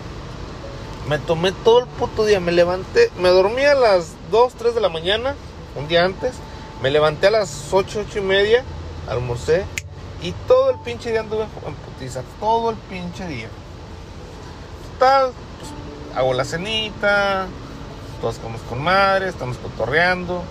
Me 1.09 1.19
tomé 1.19 1.51
todo 1.51 1.81
el 1.81 1.87
puto 1.87 2.25
día, 2.25 2.39
me 2.39 2.53
levanté, 2.53 3.11
me 3.19 3.29
dormí 3.31 3.65
a 3.65 3.75
las 3.75 4.13
2, 4.31 4.55
3 4.55 4.75
de 4.75 4.81
la 4.81 4.89
mañana, 4.89 5.35
un 5.75 5.89
día 5.89 6.05
antes, 6.05 6.35
me 6.81 6.91
levanté 6.91 7.27
a 7.27 7.33
las 7.33 7.73
8, 7.73 8.05
8 8.09 8.19
y 8.19 8.23
media, 8.23 8.65
almorcé 9.09 9.65
y 10.23 10.33
todo 10.47 10.71
el 10.71 10.79
pinche 10.79 11.11
día 11.11 11.21
anduve 11.21 11.43
en 11.43 11.75
putiza, 11.75 12.23
todo 12.39 12.71
el 12.71 12.77
pinche 12.77 13.27
día. 13.27 13.49
Total, 14.93 15.33
pues, 15.59 16.17
hago 16.17 16.33
la 16.33 16.45
cenita, 16.45 17.47
todos 18.21 18.37
comemos 18.37 18.63
con 18.63 18.83
madre, 18.83 19.29
estamos 19.29 19.57
cotorreando. 19.59 20.43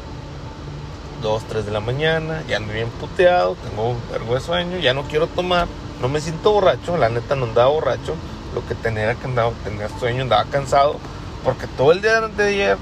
2, 1.21 1.43
3 1.43 1.65
de 1.65 1.71
la 1.71 1.79
mañana, 1.79 2.43
ya 2.47 2.57
ando 2.57 2.73
bien 2.73 2.89
puteado, 2.89 3.55
tengo 3.55 3.89
un 3.89 4.01
vergo 4.11 4.33
de 4.33 4.41
sueño, 4.41 4.79
ya 4.79 4.95
no 4.95 5.03
quiero 5.03 5.27
tomar, 5.27 5.67
no 6.01 6.09
me 6.09 6.19
siento 6.19 6.51
borracho, 6.51 6.97
la 6.97 7.09
neta 7.09 7.35
no 7.35 7.45
andaba 7.45 7.69
borracho, 7.69 8.15
lo 8.55 8.65
que 8.67 8.73
tenía 8.73 9.13
que 9.13 9.25
andaba, 9.27 9.51
tenía 9.63 9.87
sueño, 9.99 10.23
andaba 10.23 10.45
cansado, 10.45 10.95
porque 11.43 11.67
todo 11.67 11.91
el 11.91 12.01
día 12.01 12.21
de 12.21 12.43
ayer 12.43 12.77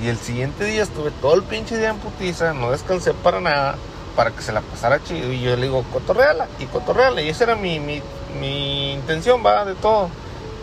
y 0.00 0.06
el 0.06 0.18
siguiente 0.18 0.64
día 0.64 0.84
estuve 0.84 1.10
todo 1.20 1.34
el 1.34 1.42
pinche 1.42 1.76
día 1.76 1.90
en 1.90 1.98
putiza, 1.98 2.54
no 2.54 2.70
descansé 2.70 3.12
para 3.12 3.40
nada, 3.40 3.76
para 4.16 4.30
que 4.30 4.42
se 4.42 4.52
la 4.52 4.60
pasara 4.60 5.02
chido, 5.02 5.32
y 5.32 5.40
yo 5.40 5.56
le 5.56 5.62
digo, 5.62 5.84
cotorreala, 5.92 6.46
y 6.58 6.66
cotorreala, 6.66 7.20
y 7.22 7.28
esa 7.28 7.44
era 7.44 7.56
mi, 7.56 7.80
mi, 7.80 8.02
mi 8.40 8.92
intención, 8.92 9.44
va, 9.44 9.64
de 9.64 9.74
todo, 9.74 10.08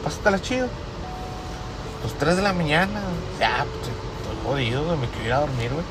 pásatela 0.04 0.42
chido. 0.42 0.68
Pues 2.02 2.14
3 2.16 2.38
de 2.38 2.42
la 2.42 2.54
mañana, 2.54 3.02
ya, 3.40 3.66
pues 3.66 3.88
estoy 3.88 4.38
jodido, 4.46 4.98
me 4.98 5.08
quiero 5.08 5.26
ir 5.26 5.34
a 5.34 5.40
dormir, 5.42 5.72
güey. 5.72 5.86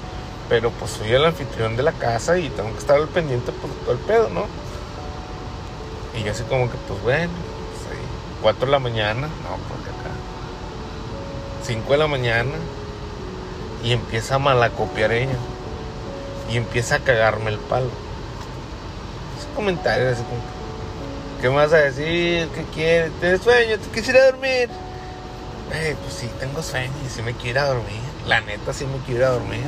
Pero 0.48 0.70
pues 0.72 0.90
soy 0.90 1.12
el 1.12 1.24
anfitrión 1.24 1.76
de 1.76 1.84
la 1.84 1.92
casa 1.92 2.36
y 2.36 2.48
tengo 2.48 2.72
que 2.72 2.78
estar 2.78 2.96
al 2.96 3.06
pendiente 3.06 3.52
por 3.52 3.70
todo 3.70 3.92
el 3.92 3.98
pedo, 3.98 4.28
¿no? 4.30 4.46
Y 6.18 6.24
yo 6.24 6.32
así 6.32 6.42
como 6.44 6.68
que, 6.68 6.76
pues 6.88 7.00
bueno, 7.02 7.32
pues, 7.86 7.98
4 8.42 8.66
de 8.66 8.72
la 8.72 8.80
mañana, 8.80 9.28
no, 9.28 9.56
porque 9.68 9.90
acá. 9.90 10.10
5 11.62 11.92
de 11.92 11.98
la 11.98 12.06
mañana. 12.08 12.52
Y 13.84 13.92
empieza 13.92 14.34
a 14.34 14.38
malacopiar 14.38 15.12
ella. 15.12 15.38
Y 16.50 16.56
empieza 16.56 16.96
a 16.96 16.98
cagarme 16.98 17.50
el 17.50 17.58
palo. 17.58 17.90
Ese 19.38 19.48
comentario 19.54 20.10
así 20.10 20.22
como 20.22 20.60
¿Qué 21.40 21.48
vas 21.48 21.72
a 21.72 21.78
decir? 21.78 22.48
¿Qué 22.48 22.64
quieres? 22.74 23.12
¿Tienes 23.18 23.40
sueño? 23.40 23.78
¿Te 23.78 23.88
quisiera 23.88 24.26
dormir? 24.26 24.68
Eh, 25.72 25.96
pues 26.02 26.12
sí, 26.12 26.30
tengo 26.38 26.62
sueño 26.62 26.92
y 27.06 27.08
sí 27.08 27.22
me 27.22 27.32
quiero 27.32 27.66
dormir. 27.66 28.02
La 28.26 28.42
neta 28.42 28.74
sí 28.74 28.84
me 28.84 28.98
quiero 29.06 29.20
ir 29.20 29.24
a 29.24 29.30
dormir. 29.30 29.64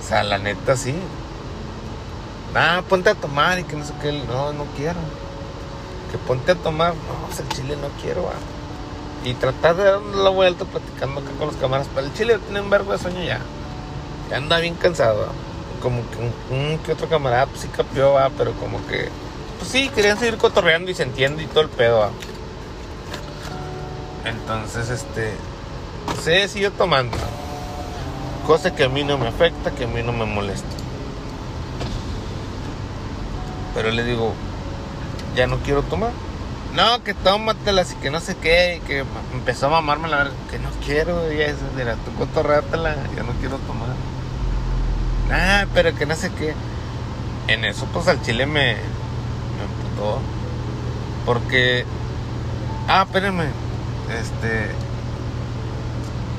O 0.00 0.06
sea, 0.06 0.22
la 0.22 0.38
neta 0.38 0.76
sí. 0.76 0.94
Ah, 2.54 2.84
ponte 2.88 3.10
a 3.10 3.16
tomar 3.16 3.58
y 3.58 3.64
que 3.64 3.74
no 3.74 3.84
sé 3.84 3.92
qué. 4.00 4.12
No, 4.12 4.52
no 4.52 4.66
quiero. 4.76 5.00
Que 6.12 6.18
ponte 6.18 6.52
a 6.52 6.54
tomar. 6.54 6.94
No, 6.94 7.26
pues 7.26 7.40
el 7.40 7.48
chile 7.48 7.76
no 7.76 7.88
quiero. 8.00 8.28
Ah. 8.28 9.26
Y 9.28 9.34
tratar 9.34 9.74
de 9.74 9.82
dar 9.82 10.00
la 10.00 10.30
vuelta 10.30 10.64
platicando 10.64 11.22
acá 11.22 11.30
con 11.38 11.48
los 11.48 11.56
cámaras. 11.56 11.88
Pero 11.92 12.06
el 12.06 12.14
chile 12.14 12.38
tiene 12.38 12.60
un 12.60 12.70
verbo 12.70 12.92
de 12.92 12.98
sueño 12.98 13.24
ya. 13.24 13.40
Ya 14.30 14.36
anda 14.36 14.58
bien 14.58 14.76
cansado. 14.76 15.26
Como 15.82 16.02
que 16.10 16.54
un, 16.54 16.78
que 16.78 16.92
otro 16.92 17.08
camarada 17.08 17.46
pues 17.46 17.62
sí 17.62 17.68
capió, 17.68 18.12
va, 18.12 18.30
pero 18.30 18.52
como 18.54 18.78
que. 18.86 19.08
Pues 19.58 19.70
sí, 19.70 19.88
querían 19.88 20.18
seguir 20.18 20.38
cotorreando 20.38 20.90
y 20.90 20.94
se 20.94 21.02
entiende 21.02 21.42
y 21.42 21.46
todo 21.46 21.62
el 21.62 21.68
pedo, 21.68 21.98
va. 21.98 22.10
Entonces, 24.24 24.88
este. 24.90 25.32
Se 26.22 26.46
siguió 26.48 26.70
tomando. 26.72 27.16
Cosa 28.46 28.74
que 28.74 28.84
a 28.84 28.88
mí 28.88 29.04
no 29.04 29.18
me 29.18 29.28
afecta, 29.28 29.72
que 29.72 29.84
a 29.84 29.88
mí 29.88 30.02
no 30.02 30.12
me 30.12 30.24
molesta. 30.24 30.66
Pero 33.74 33.90
le 33.90 34.04
digo, 34.04 34.34
ya 35.34 35.46
no 35.46 35.58
quiero 35.58 35.82
tomar. 35.82 36.10
No, 36.74 37.02
que 37.04 37.14
tómatelas 37.14 37.92
y 37.92 37.96
que 37.96 38.10
no 38.10 38.20
sé 38.20 38.36
qué. 38.36 38.76
Y 38.76 38.86
que 38.86 39.04
empezó 39.32 39.66
a 39.66 39.70
mamarme 39.70 40.08
la 40.08 40.18
verdad. 40.18 40.32
Que 40.50 40.58
no 40.58 40.70
quiero, 40.84 41.30
ya 41.32 41.46
es, 41.46 41.56
mira, 41.76 41.96
tu 41.96 42.12
cotorrátela, 42.14 42.96
ya 43.16 43.22
no 43.22 43.32
quiero 43.40 43.58
tomar. 43.58 43.88
Ah, 45.30 45.66
pero 45.74 45.94
que 45.94 46.06
no 46.06 46.14
sé 46.14 46.30
qué. 46.32 46.54
En 47.48 47.64
eso, 47.64 47.86
pues 47.92 48.08
al 48.08 48.22
chile 48.22 48.46
me, 48.46 48.74
me 48.74 49.64
emputó. 49.64 50.20
Porque. 51.26 51.84
Ah, 52.88 53.02
espérenme. 53.06 53.44
Este. 54.10 54.70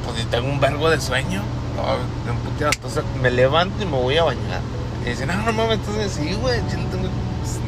Pues 0.06 0.18
si 0.18 0.26
tengo 0.26 0.48
un 0.48 0.60
vergo 0.60 0.90
de 0.90 1.00
sueño. 1.00 1.42
No, 1.76 2.68
entonces 2.68 3.04
me 3.22 3.32
levanto 3.32 3.82
y 3.82 3.86
me 3.86 3.98
voy 3.98 4.18
a 4.18 4.24
bañar. 4.24 4.62
Y 5.06 5.10
dicen, 5.10 5.28
no, 5.28 5.36
no 5.38 5.54
mames, 5.54 5.80
entonces 5.80 6.12
sí, 6.12 6.34
güey, 6.36 6.60
chile 6.70 6.84
tengo 6.92 7.10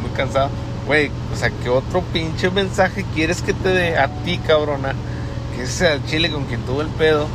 muy 0.01 0.11
cansado. 0.15 0.49
Güey, 0.85 1.09
o 1.33 1.35
sea, 1.35 1.49
¿qué 1.49 1.69
otro 1.69 2.01
pinche 2.13 2.51
mensaje 2.51 3.03
quieres 3.15 3.41
que 3.41 3.53
te 3.53 3.69
dé 3.69 3.97
a 3.97 4.07
ti, 4.23 4.37
cabrona? 4.37 4.93
Que 5.55 5.63
ese 5.63 5.99
chile 6.05 6.29
con 6.29 6.45
quien 6.45 6.61
tuve 6.61 6.83
el 6.83 6.89
pedo. 6.89 7.27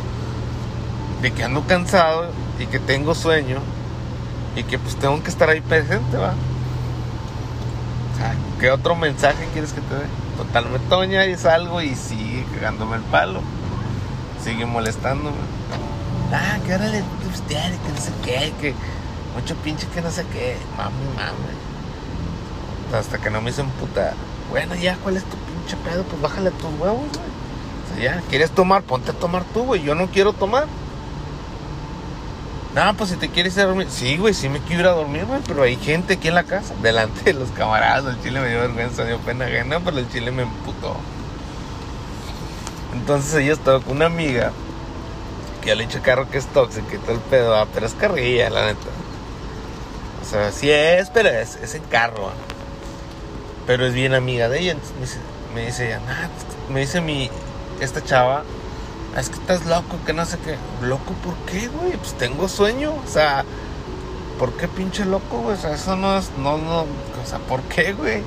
De 1.22 1.32
que 1.32 1.42
ando 1.42 1.66
cansado 1.66 2.30
y 2.60 2.66
que 2.66 2.78
tengo 2.78 3.14
sueño. 3.14 3.58
Y 4.54 4.62
que 4.64 4.78
pues 4.78 4.96
tengo 4.96 5.20
que 5.22 5.30
estar 5.30 5.48
ahí 5.48 5.60
presente, 5.60 6.16
va. 6.16 6.34
O 8.12 8.16
sea, 8.16 8.34
¿qué 8.60 8.70
otro 8.70 8.94
mensaje 8.94 9.48
quieres 9.52 9.72
que 9.72 9.80
te 9.80 9.94
dé? 9.94 10.04
Total, 10.36 10.68
me 10.70 10.78
toña 10.78 11.26
y 11.26 11.36
salgo 11.36 11.82
y 11.82 11.94
sigue 11.94 12.44
cagándome 12.54 12.96
el 12.96 13.02
palo. 13.02 13.40
Sigue 14.44 14.66
molestándome 14.66 15.36
ah, 16.32 16.58
que 16.64 16.72
ahora 16.72 16.88
le 16.88 17.02
pistear, 17.28 17.70
que 17.72 17.88
no 17.88 18.00
sé 18.00 18.12
qué, 18.24 18.52
que 18.60 18.74
mucho 19.34 19.54
pinche 19.56 19.86
que 19.88 20.00
no 20.00 20.10
sé 20.10 20.24
qué, 20.32 20.56
mami, 20.76 20.94
mami. 21.16 22.98
Hasta 22.98 23.18
que 23.18 23.30
no 23.30 23.40
me 23.40 23.50
hizo 23.50 23.64
puta. 23.64 24.14
Bueno, 24.50 24.74
ya, 24.74 24.96
¿cuál 24.96 25.16
es 25.16 25.24
tu 25.24 25.36
pinche 25.36 25.76
pedo? 25.84 26.02
Pues 26.04 26.20
bájale 26.20 26.50
tus 26.50 26.70
huevos, 26.78 27.00
güey. 27.00 27.30
O 27.84 27.94
sea, 27.94 28.02
ya, 28.02 28.22
¿quieres 28.28 28.50
tomar? 28.50 28.82
Ponte 28.82 29.12
a 29.12 29.14
tomar 29.14 29.44
tú, 29.54 29.64
güey. 29.64 29.82
Yo 29.82 29.94
no 29.94 30.08
quiero 30.08 30.32
tomar. 30.32 30.66
No, 32.74 32.96
pues 32.96 33.10
si 33.10 33.16
te 33.16 33.28
quieres 33.28 33.56
ir 33.56 33.62
a 33.62 33.66
dormir. 33.66 33.88
Sí, 33.90 34.16
güey, 34.16 34.32
sí 34.32 34.48
me 34.48 34.60
quiero 34.60 34.82
ir 34.82 34.86
a 34.86 34.92
dormir, 34.92 35.24
güey. 35.24 35.40
Pero 35.46 35.62
hay 35.62 35.76
gente 35.76 36.14
aquí 36.14 36.28
en 36.28 36.34
la 36.34 36.44
casa, 36.44 36.74
delante 36.82 37.32
de 37.32 37.34
los 37.34 37.50
camaradas. 37.50 38.14
El 38.14 38.22
chile 38.22 38.40
me 38.40 38.48
dio 38.48 38.60
vergüenza, 38.60 39.04
dio 39.04 39.18
pena 39.18 39.46
ajena, 39.46 39.80
pero 39.80 39.98
el 39.98 40.08
chile 40.10 40.30
me 40.30 40.42
emputó. 40.42 40.96
Entonces 42.92 43.34
ella 43.34 43.52
estaba 43.52 43.80
con 43.80 43.96
una 43.96 44.06
amiga 44.06 44.52
que 45.60 45.68
ya 45.68 45.74
le 45.74 45.84
he 45.84 45.86
dicho 45.86 46.00
carro 46.02 46.28
que 46.30 46.38
es 46.38 46.46
tóxico 46.46 46.88
y 46.92 46.98
todo 46.98 47.12
el 47.12 47.20
pedo, 47.20 47.54
ah, 47.54 47.66
pero 47.72 47.86
es 47.86 47.94
carrilla, 47.94 48.50
la 48.50 48.66
neta. 48.66 48.88
O 50.22 50.24
sea, 50.24 50.52
sí 50.52 50.70
es, 50.70 51.10
pero 51.10 51.28
es, 51.28 51.56
es 51.56 51.74
en 51.74 51.82
carro. 51.84 52.30
Pero 53.66 53.86
es 53.86 53.94
bien 53.94 54.14
amiga 54.14 54.48
de 54.48 54.60
ella. 54.60 54.74
me 54.74 55.00
dice, 55.00 55.18
me 55.54 55.66
dice 55.66 55.86
ella, 55.88 56.00
me 56.68 56.80
dice 56.80 57.00
mi, 57.00 57.30
esta 57.80 58.02
chava, 58.02 58.44
es 59.16 59.28
que 59.28 59.36
estás 59.36 59.66
loco, 59.66 59.98
que 60.06 60.12
no 60.12 60.24
sé 60.24 60.38
qué. 60.38 60.56
¿Loco 60.86 61.12
por 61.24 61.34
qué, 61.50 61.68
güey? 61.68 61.96
Pues 61.96 62.14
tengo 62.14 62.48
sueño. 62.48 62.92
O 62.92 63.10
sea, 63.10 63.44
¿por 64.38 64.52
qué 64.52 64.68
pinche 64.68 65.04
loco, 65.04 65.38
güey? 65.38 65.56
O 65.56 65.60
sea, 65.60 65.74
eso 65.74 65.96
no 65.96 66.16
es, 66.16 66.30
no, 66.38 66.58
no, 66.58 66.82
o 66.82 67.26
sea, 67.26 67.38
¿por 67.40 67.60
qué, 67.62 67.92
güey? 67.92 68.22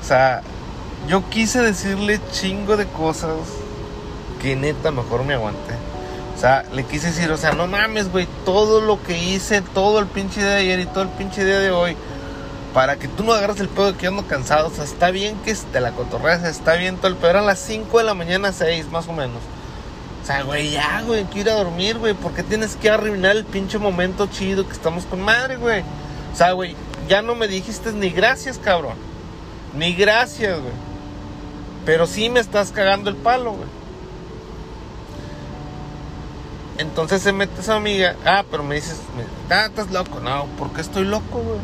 O 0.00 0.04
sea, 0.04 0.42
yo 1.08 1.28
quise 1.28 1.60
decirle 1.60 2.20
chingo 2.32 2.76
de 2.76 2.86
cosas 2.86 3.32
que 4.40 4.56
neta 4.56 4.90
mejor 4.90 5.24
me 5.24 5.34
aguanté. 5.34 5.74
O 6.36 6.38
sea, 6.38 6.64
le 6.72 6.84
quise 6.84 7.08
decir, 7.08 7.30
o 7.30 7.36
sea, 7.36 7.52
no 7.52 7.66
mames, 7.66 8.12
güey, 8.12 8.28
todo 8.44 8.80
lo 8.80 9.02
que 9.02 9.18
hice, 9.18 9.62
todo 9.62 9.98
el 9.98 10.06
pinche 10.06 10.40
día 10.40 10.50
de 10.50 10.56
ayer 10.56 10.80
y 10.80 10.86
todo 10.86 11.02
el 11.02 11.08
pinche 11.08 11.44
día 11.44 11.58
de 11.58 11.70
hoy, 11.70 11.96
para 12.74 12.96
que 12.96 13.08
tú 13.08 13.24
no 13.24 13.32
agarres 13.32 13.58
el 13.58 13.68
pedo 13.68 13.92
de 13.92 13.98
que 13.98 14.06
ando 14.06 14.26
cansado. 14.26 14.68
O 14.68 14.70
sea, 14.70 14.84
está 14.84 15.10
bien 15.10 15.36
que 15.44 15.54
te 15.54 15.80
la 15.80 15.92
cotorreas, 15.92 16.44
está 16.44 16.74
bien 16.74 16.96
todo 16.96 17.08
el 17.08 17.16
pedo. 17.16 17.30
Eran 17.30 17.46
las 17.46 17.58
5 17.58 17.98
de 17.98 18.04
la 18.04 18.14
mañana, 18.14 18.52
6 18.52 18.90
más 18.90 19.08
o 19.08 19.12
menos. 19.12 19.40
O 20.26 20.28
sea, 20.28 20.42
güey, 20.42 20.72
ya, 20.72 21.02
güey, 21.06 21.22
quiero 21.26 21.50
ir 21.50 21.54
a 21.54 21.58
dormir, 21.62 21.98
güey. 21.98 22.12
¿Por 22.12 22.32
qué 22.32 22.42
tienes 22.42 22.74
que 22.74 22.90
arruinar 22.90 23.36
el 23.36 23.44
pinche 23.44 23.78
momento 23.78 24.26
chido 24.26 24.66
que 24.66 24.72
estamos 24.72 25.04
con 25.04 25.20
madre, 25.20 25.56
güey? 25.56 25.82
O 26.32 26.36
sea, 26.36 26.50
güey, 26.50 26.74
ya 27.08 27.22
no 27.22 27.36
me 27.36 27.46
dijiste 27.46 27.92
ni 27.92 28.10
gracias, 28.10 28.58
cabrón. 28.58 28.96
Ni 29.76 29.94
gracias, 29.94 30.58
güey. 30.58 30.72
Pero 31.84 32.08
sí 32.08 32.28
me 32.28 32.40
estás 32.40 32.72
cagando 32.72 33.08
el 33.08 33.14
palo, 33.14 33.52
güey. 33.52 33.68
Entonces 36.78 37.22
se 37.22 37.32
mete 37.32 37.60
esa 37.60 37.76
amiga. 37.76 38.16
Ah, 38.24 38.44
pero 38.50 38.64
me 38.64 38.74
dices, 38.74 39.00
ah, 39.48 39.66
estás 39.66 39.92
loco. 39.92 40.18
No, 40.18 40.46
¿por 40.58 40.72
qué 40.72 40.80
estoy 40.80 41.04
loco, 41.04 41.38
güey? 41.38 41.60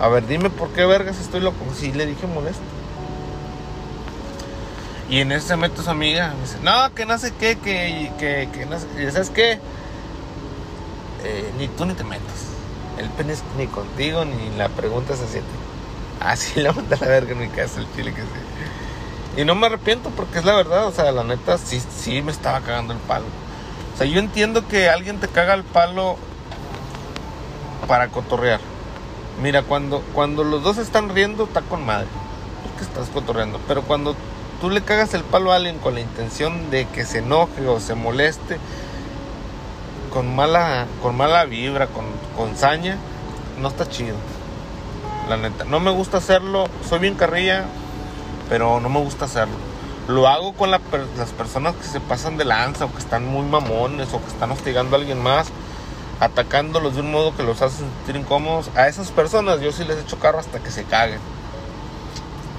A 0.00 0.08
ver, 0.08 0.26
dime 0.26 0.48
por 0.48 0.70
qué 0.70 0.86
vergas 0.86 1.20
estoy 1.20 1.42
loco. 1.42 1.58
Sí, 1.76 1.92
le 1.92 2.06
dije 2.06 2.26
molesto. 2.26 2.62
Y 5.14 5.20
en 5.20 5.30
ese 5.30 5.46
se 5.46 5.56
mete 5.56 5.80
su 5.80 5.88
amiga. 5.88 6.34
Me 6.34 6.40
dice, 6.40 6.58
no, 6.64 6.92
que 6.92 7.06
no 7.06 7.16
sé 7.18 7.32
qué, 7.38 7.56
que, 7.56 8.10
que, 8.18 8.48
que 8.52 8.66
no 8.66 8.80
sé. 8.80 8.86
Y 9.00 9.08
¿sabes 9.12 9.30
qué? 9.30 9.60
Eh, 11.22 11.52
ni 11.56 11.68
tú 11.68 11.86
ni 11.86 11.94
te 11.94 12.02
metas. 12.02 12.48
El 12.98 13.08
pene 13.10 13.34
es 13.34 13.44
ni 13.56 13.68
contigo, 13.68 14.24
ni 14.24 14.50
la 14.58 14.68
pregunta 14.70 15.14
se 15.14 15.28
siente. 15.28 15.52
Así 16.18 16.60
la 16.60 16.72
manda 16.72 16.96
la 17.00 17.06
verga 17.06 17.30
en 17.30 17.38
mi 17.38 17.46
casa, 17.46 17.78
el 17.78 17.86
chile 17.94 18.12
que 18.12 18.22
sí. 18.22 19.40
Y 19.40 19.44
no 19.44 19.54
me 19.54 19.68
arrepiento 19.68 20.10
porque 20.10 20.40
es 20.40 20.44
la 20.44 20.56
verdad, 20.56 20.88
o 20.88 20.90
sea, 20.90 21.12
la 21.12 21.22
neta 21.22 21.58
sí, 21.58 21.80
sí 21.96 22.20
me 22.20 22.32
estaba 22.32 22.60
cagando 22.62 22.92
el 22.92 22.98
palo. 22.98 23.26
O 23.94 23.96
sea, 23.96 24.08
yo 24.08 24.18
entiendo 24.18 24.66
que 24.66 24.88
alguien 24.88 25.20
te 25.20 25.28
caga 25.28 25.54
el 25.54 25.62
palo 25.62 26.16
para 27.86 28.08
cotorrear. 28.08 28.58
Mira, 29.40 29.62
cuando, 29.62 30.00
cuando 30.12 30.42
los 30.42 30.64
dos 30.64 30.78
están 30.78 31.14
riendo, 31.14 31.44
está 31.44 31.60
con 31.60 31.86
madre. 31.86 32.08
Porque 32.64 32.82
estás 32.82 33.10
cotorreando. 33.10 33.60
Pero 33.68 33.82
cuando 33.82 34.16
tú 34.64 34.70
le 34.70 34.80
cagas 34.80 35.12
el 35.12 35.24
palo 35.24 35.52
a 35.52 35.56
alguien 35.56 35.78
con 35.78 35.92
la 35.92 36.00
intención 36.00 36.70
de 36.70 36.86
que 36.86 37.04
se 37.04 37.18
enoje 37.18 37.68
o 37.68 37.80
se 37.80 37.94
moleste, 37.94 38.56
con 40.10 40.34
mala, 40.34 40.86
con 41.02 41.14
mala 41.18 41.44
vibra, 41.44 41.86
con, 41.88 42.06
con 42.34 42.56
saña, 42.56 42.96
no 43.60 43.68
está 43.68 43.86
chido. 43.86 44.16
La 45.28 45.36
neta. 45.36 45.64
No 45.64 45.80
me 45.80 45.90
gusta 45.90 46.16
hacerlo. 46.16 46.64
Soy 46.88 46.98
bien 46.98 47.14
carrilla, 47.14 47.66
pero 48.48 48.80
no 48.80 48.88
me 48.88 49.00
gusta 49.00 49.26
hacerlo. 49.26 49.52
Lo 50.08 50.28
hago 50.28 50.54
con 50.54 50.70
las 50.70 50.80
personas 51.36 51.74
que 51.74 51.84
se 51.84 52.00
pasan 52.00 52.38
de 52.38 52.46
lanza 52.46 52.86
o 52.86 52.90
que 52.90 53.00
están 53.00 53.26
muy 53.26 53.44
mamones 53.44 54.14
o 54.14 54.22
que 54.22 54.28
están 54.28 54.50
hostigando 54.50 54.96
a 54.96 54.98
alguien 54.98 55.22
más, 55.22 55.48
atacándolos 56.20 56.94
de 56.94 57.02
un 57.02 57.10
modo 57.10 57.36
que 57.36 57.42
los 57.42 57.60
hace 57.60 57.80
sentir 57.80 58.16
incómodos. 58.16 58.70
A 58.76 58.88
esas 58.88 59.10
personas 59.10 59.60
yo 59.60 59.72
sí 59.72 59.84
les 59.84 59.98
echo 59.98 60.18
carro 60.18 60.38
hasta 60.38 60.60
que 60.60 60.70
se 60.70 60.84
caguen. 60.84 61.20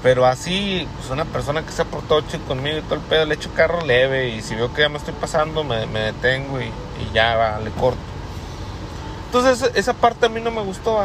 Pero 0.06 0.24
así, 0.24 0.86
pues 0.96 1.10
una 1.10 1.24
persona 1.24 1.66
que 1.66 1.72
se 1.72 1.82
ha 1.82 1.84
portado 1.84 2.22
conmigo 2.46 2.78
y 2.78 2.82
todo 2.82 2.94
el 2.94 3.00
pedo, 3.00 3.24
le 3.24 3.34
echo 3.34 3.50
carro 3.56 3.84
leve 3.84 4.28
y 4.28 4.40
si 4.40 4.54
veo 4.54 4.72
que 4.72 4.82
ya 4.82 4.88
me 4.88 4.98
estoy 4.98 5.14
pasando, 5.14 5.64
me, 5.64 5.84
detengo 5.84 6.60
y, 6.60 6.70
ya 7.12 7.34
va, 7.34 7.58
le 7.58 7.72
corto. 7.72 7.98
Entonces 9.24 9.68
esa 9.74 9.94
parte 9.94 10.26
a 10.26 10.28
mí 10.28 10.40
no 10.40 10.52
me 10.52 10.62
gustó, 10.62 11.00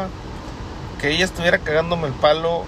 que 1.00 1.10
ella 1.10 1.24
estuviera 1.24 1.58
cagándome 1.58 2.06
el 2.06 2.12
palo 2.12 2.62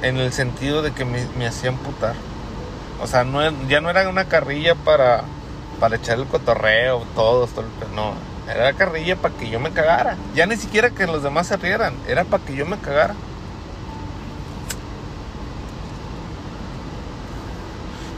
en 0.00 0.16
el 0.16 0.32
sentido 0.32 0.80
de 0.80 0.92
que 0.92 1.04
me, 1.04 1.26
me 1.36 1.46
hacía 1.46 1.70
putar. 1.72 2.14
O 3.02 3.06
sea, 3.06 3.22
no, 3.22 3.42
ya 3.68 3.82
no 3.82 3.90
era 3.90 4.08
una 4.08 4.24
carrilla 4.24 4.74
para, 4.74 5.24
para 5.80 5.96
echar 5.96 6.18
el 6.18 6.28
cotorreo, 6.28 7.04
todo, 7.14 7.46
todo 7.46 7.66
no. 7.94 8.14
Era 8.50 8.72
carrilla 8.72 9.16
para 9.16 9.34
que 9.34 9.50
yo 9.50 9.60
me 9.60 9.70
cagara. 9.70 10.16
Ya 10.34 10.46
ni 10.46 10.56
siquiera 10.56 10.88
que 10.88 11.06
los 11.06 11.22
demás 11.22 11.48
se 11.48 11.58
rieran, 11.58 11.92
era 12.08 12.24
para 12.24 12.42
que 12.42 12.56
yo 12.56 12.64
me 12.64 12.78
cagara. 12.78 13.14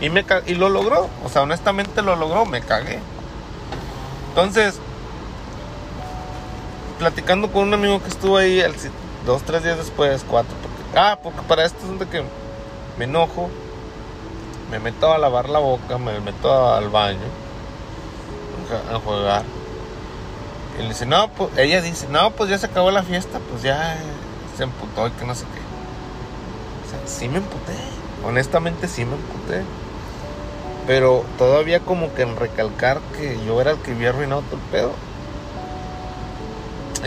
Y, 0.03 0.11
me, 0.11 0.27
y 0.47 0.55
lo 0.57 0.69
logró, 0.69 1.09
o 1.25 1.29
sea, 1.29 1.43
honestamente 1.43 2.03
lo 2.03 2.17
logró, 2.17 2.45
me 2.45 2.61
cagué. 2.61 2.99
Entonces, 4.31 4.81
platicando 6.99 7.53
con 7.53 7.69
un 7.69 7.75
amigo 7.75 8.03
que 8.03 8.09
estuvo 8.09 8.37
ahí 8.37 8.61
dos, 9.25 9.43
tres 9.43 9.63
días 9.63 9.79
después, 9.79 10.25
cuatro, 10.29 10.55
porque, 10.61 10.99
ah, 10.99 11.19
porque 11.23 11.41
para 11.43 11.65
esto 11.65 11.79
es 11.91 12.01
de 12.01 12.07
que 12.09 12.25
me 12.99 13.05
enojo, 13.05 13.49
me 14.73 14.81
meto 14.81 15.13
a 15.13 15.19
lavar 15.19 15.49
la 15.49 15.61
boca, 15.61 15.99
me 15.99 16.19
meto 16.19 16.75
al 16.75 16.89
baño 16.89 17.21
a 18.93 18.99
jugar. 18.99 19.45
Y 20.79 20.83
le 20.83 20.89
dice, 20.89 21.07
no, 21.07 21.29
pues, 21.29 21.57
ella 21.59 21.81
dice, 21.81 22.09
no, 22.09 22.31
pues 22.33 22.51
ya 22.51 22.59
se 22.59 22.67
acabó 22.67 22.91
la 22.91 23.05
fiesta, 23.05 23.39
pues 23.51 23.63
ya 23.63 23.97
se 24.57 24.65
emputó 24.65 25.07
y 25.07 25.11
que 25.13 25.27
no 25.27 25.35
sé 25.37 25.45
qué. 25.45 25.61
O 26.87 26.91
sea, 26.91 27.07
sí 27.07 27.29
me 27.29 27.39
emputé, 27.39 27.75
honestamente 28.25 28.89
sí 28.89 29.05
me 29.05 29.15
emputé. 29.15 29.63
Pero 30.87 31.25
todavía 31.39 31.81
como 31.81 32.13
que 32.15 32.23
en 32.23 32.37
recalcar 32.37 33.01
que 33.17 33.39
yo 33.47 33.61
era 33.61 33.73
el 33.73 33.79
que 33.79 33.93
había 33.93 34.11
arruinado 34.11 34.43
todo 34.43 34.57
el 34.57 34.63
pedo. 34.71 34.93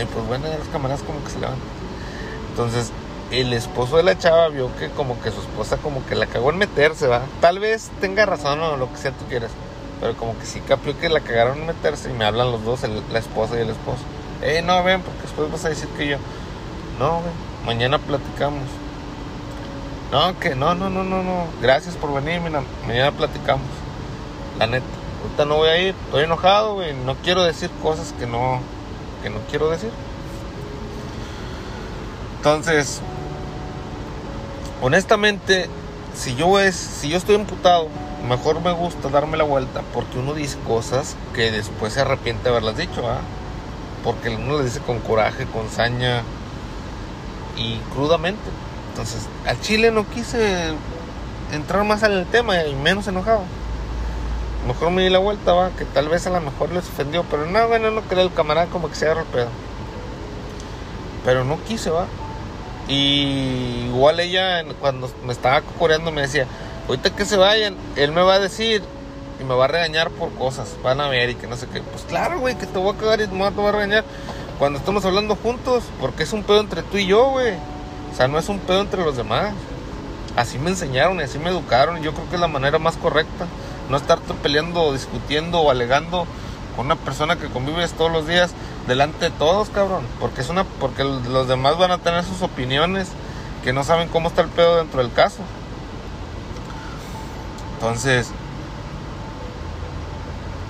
Y 0.00 0.04
pues 0.04 0.26
bueno, 0.26 0.46
las 0.48 0.68
cámaras 0.68 1.02
como 1.02 1.22
que 1.24 1.30
se 1.30 1.40
levantan. 1.40 1.68
Entonces, 2.50 2.92
el 3.30 3.52
esposo 3.52 3.96
de 3.96 4.02
la 4.02 4.16
chava 4.18 4.48
vio 4.48 4.74
que 4.76 4.88
como 4.90 5.20
que 5.20 5.30
su 5.30 5.40
esposa 5.40 5.76
como 5.78 6.04
que 6.06 6.14
la 6.14 6.26
cagó 6.26 6.50
en 6.50 6.58
meterse, 6.58 7.06
¿va? 7.06 7.22
Tal 7.40 7.58
vez 7.58 7.90
tenga 8.00 8.24
razón 8.24 8.60
o 8.60 8.76
lo 8.76 8.90
que 8.90 8.98
sea 8.98 9.10
tú 9.12 9.24
quieras, 9.28 9.50
pero 10.00 10.14
como 10.16 10.38
que 10.38 10.46
sí 10.46 10.60
capió 10.60 10.98
que 10.98 11.08
la 11.08 11.20
cagaron 11.20 11.58
en 11.58 11.66
meterse 11.66 12.10
y 12.10 12.12
me 12.12 12.24
hablan 12.24 12.52
los 12.52 12.64
dos, 12.64 12.80
la 13.12 13.18
esposa 13.18 13.56
y 13.56 13.62
el 13.62 13.70
esposo. 13.70 14.02
Eh, 14.42 14.62
no, 14.62 14.82
ven, 14.84 15.02
porque 15.02 15.22
después 15.22 15.50
vas 15.50 15.64
a 15.64 15.70
decir 15.70 15.88
que 15.96 16.08
yo. 16.08 16.18
No, 16.98 17.16
ven, 17.16 17.32
mañana 17.64 17.98
platicamos. 17.98 18.68
No, 20.12 20.38
que 20.38 20.54
no, 20.54 20.74
no, 20.74 20.88
no, 20.88 21.02
no, 21.02 21.22
no. 21.22 21.46
Gracias 21.60 21.96
por 21.96 22.14
venir, 22.14 22.40
mira, 22.40 22.62
mañana 22.86 23.10
platicamos. 23.10 23.66
La 24.58 24.66
neta, 24.66 24.86
ahorita 25.22 25.44
no 25.44 25.56
voy 25.56 25.68
a 25.68 25.78
ir, 25.78 25.94
estoy 26.06 26.24
enojado, 26.24 26.74
güey, 26.74 26.94
no 26.94 27.16
quiero 27.16 27.42
decir 27.42 27.70
cosas 27.82 28.14
que 28.18 28.26
no, 28.26 28.60
que 29.22 29.30
no 29.30 29.38
quiero 29.50 29.68
decir. 29.68 29.90
Entonces, 32.36 33.00
honestamente, 34.80 35.68
si 36.14 36.36
yo 36.36 36.60
es, 36.60 36.76
si 36.76 37.08
yo 37.08 37.18
estoy 37.18 37.34
imputado, 37.34 37.88
mejor 38.28 38.60
me 38.60 38.72
gusta 38.72 39.08
darme 39.08 39.36
la 39.36 39.44
vuelta 39.44 39.82
porque 39.92 40.18
uno 40.18 40.32
dice 40.32 40.56
cosas 40.66 41.16
que 41.34 41.50
después 41.50 41.92
se 41.92 42.00
arrepiente 42.00 42.44
de 42.44 42.50
haberlas 42.50 42.76
dicho, 42.76 43.08
¿ah? 43.08 43.18
Porque 44.04 44.36
uno 44.36 44.56
las 44.56 44.66
dice 44.66 44.80
con 44.80 45.00
coraje, 45.00 45.46
con 45.46 45.68
saña 45.68 46.22
y 47.56 47.78
crudamente. 47.92 48.48
Entonces, 48.96 49.28
al 49.46 49.60
chile 49.60 49.90
no 49.90 50.08
quise 50.08 50.72
entrar 51.52 51.84
más 51.84 52.02
en 52.02 52.12
el 52.12 52.24
tema 52.24 52.64
y 52.64 52.74
menos 52.74 53.06
enojado. 53.06 53.42
Mejor 54.66 54.90
me 54.90 55.02
di 55.02 55.10
la 55.10 55.18
vuelta, 55.18 55.52
va, 55.52 55.68
que 55.68 55.84
tal 55.84 56.08
vez 56.08 56.26
a 56.26 56.30
lo 56.30 56.40
mejor 56.40 56.72
les 56.72 56.88
ofendió, 56.88 57.22
pero 57.30 57.44
no, 57.44 57.68
bueno, 57.68 57.90
no 57.90 58.00
creo 58.00 58.22
el 58.22 58.32
camarada 58.32 58.68
como 58.68 58.88
que 58.88 58.94
se 58.94 59.04
agarra 59.04 59.20
el 59.20 59.26
pedo. 59.26 59.48
Pero 61.26 61.44
no 61.44 61.62
quise, 61.64 61.90
va. 61.90 62.06
Y 62.88 63.84
igual 63.88 64.18
ella 64.18 64.64
cuando 64.80 65.10
me 65.26 65.34
estaba 65.34 65.60
coreando 65.78 66.10
me 66.10 66.22
decía, 66.22 66.46
ahorita 66.88 67.10
que 67.10 67.26
se 67.26 67.36
vayan, 67.36 67.76
él 67.96 68.12
me 68.12 68.22
va 68.22 68.36
a 68.36 68.38
decir 68.38 68.82
y 69.38 69.44
me 69.44 69.54
va 69.54 69.66
a 69.66 69.68
regañar 69.68 70.08
por 70.08 70.32
cosas, 70.36 70.74
van 70.82 71.02
a 71.02 71.08
ver 71.08 71.28
y 71.28 71.34
que 71.34 71.46
no 71.46 71.58
sé 71.58 71.66
qué. 71.66 71.82
Pues 71.82 72.04
claro, 72.04 72.40
güey, 72.40 72.56
que 72.56 72.64
te 72.64 72.78
voy 72.78 72.94
a 72.94 72.98
cagar 72.98 73.20
y 73.20 73.26
me 73.26 73.50
voy 73.50 73.66
a 73.66 73.72
regañar 73.72 74.04
cuando 74.58 74.78
estamos 74.78 75.04
hablando 75.04 75.36
juntos, 75.36 75.84
porque 76.00 76.22
es 76.22 76.32
un 76.32 76.44
pedo 76.44 76.60
entre 76.60 76.82
tú 76.82 76.96
y 76.96 77.06
yo, 77.06 77.32
güey. 77.32 77.75
O 78.12 78.16
sea, 78.16 78.28
no 78.28 78.38
es 78.38 78.48
un 78.48 78.58
pedo 78.58 78.80
entre 78.80 79.04
los 79.04 79.16
demás. 79.16 79.52
Así 80.36 80.58
me 80.58 80.70
enseñaron 80.70 81.18
y 81.20 81.22
así 81.22 81.38
me 81.38 81.48
educaron 81.48 82.02
yo 82.02 82.12
creo 82.12 82.28
que 82.28 82.34
es 82.34 82.40
la 82.40 82.48
manera 82.48 82.78
más 82.78 82.96
correcta. 82.96 83.46
No 83.88 83.96
estar 83.96 84.18
peleando, 84.42 84.92
discutiendo 84.92 85.60
o 85.60 85.70
alegando 85.70 86.26
con 86.76 86.86
una 86.86 86.96
persona 86.96 87.36
que 87.36 87.48
convives 87.48 87.92
todos 87.92 88.12
los 88.12 88.26
días 88.26 88.52
delante 88.86 89.26
de 89.26 89.30
todos, 89.30 89.70
cabrón. 89.70 90.04
Porque 90.20 90.42
es 90.42 90.48
una, 90.48 90.64
porque 90.64 91.04
los 91.04 91.48
demás 91.48 91.78
van 91.78 91.90
a 91.90 91.98
tener 91.98 92.24
sus 92.24 92.42
opiniones 92.42 93.08
que 93.64 93.72
no 93.72 93.82
saben 93.82 94.08
cómo 94.08 94.28
está 94.28 94.42
el 94.42 94.48
pedo 94.48 94.76
dentro 94.76 95.02
del 95.02 95.12
caso. 95.12 95.38
Entonces, 97.74 98.30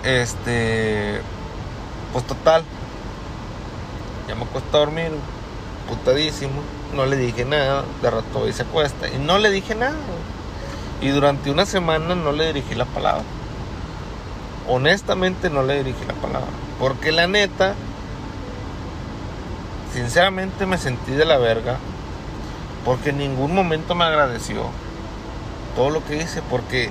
este, 0.03 1.21
pues 2.13 2.27
total, 2.27 2.65
ya 4.29 4.35
me 4.35 4.45
cuesta 4.47 4.79
dormir, 4.79 5.11
putadísimo. 5.89 6.63
No 6.97 7.05
le 7.05 7.17
dije 7.17 7.45
nada, 7.45 7.85
de 8.01 8.11
rato 8.11 8.49
y 8.49 8.53
se 8.53 8.63
acuesta. 8.63 9.09
Y 9.09 9.19
no 9.19 9.39
le 9.39 9.51
dije 9.51 9.75
nada. 9.75 9.97
Y 11.01 11.09
durante 11.09 11.51
una 11.51 11.67
semana 11.67 12.15
no 12.15 12.33
le 12.33 12.47
dirigí 12.47 12.75
la 12.75 12.87
palabra. 12.87 13.23
Honestamente 14.67 15.51
no 15.51 15.63
le 15.63 15.85
dirigí 15.85 16.05
la 16.07 16.15
palabra. 16.15 16.49
Porque 16.81 17.13
la 17.13 17.27
neta, 17.27 17.75
sinceramente 19.93 20.65
me 20.65 20.79
sentí 20.79 21.13
de 21.13 21.27
la 21.27 21.37
verga 21.37 21.77
porque 22.85 23.11
en 23.11 23.19
ningún 23.19 23.55
momento 23.55 23.95
me 23.95 24.05
agradeció 24.05 24.63
todo 25.75 25.91
lo 25.91 26.05
que 26.05 26.17
hice 26.17 26.41
porque 26.49 26.91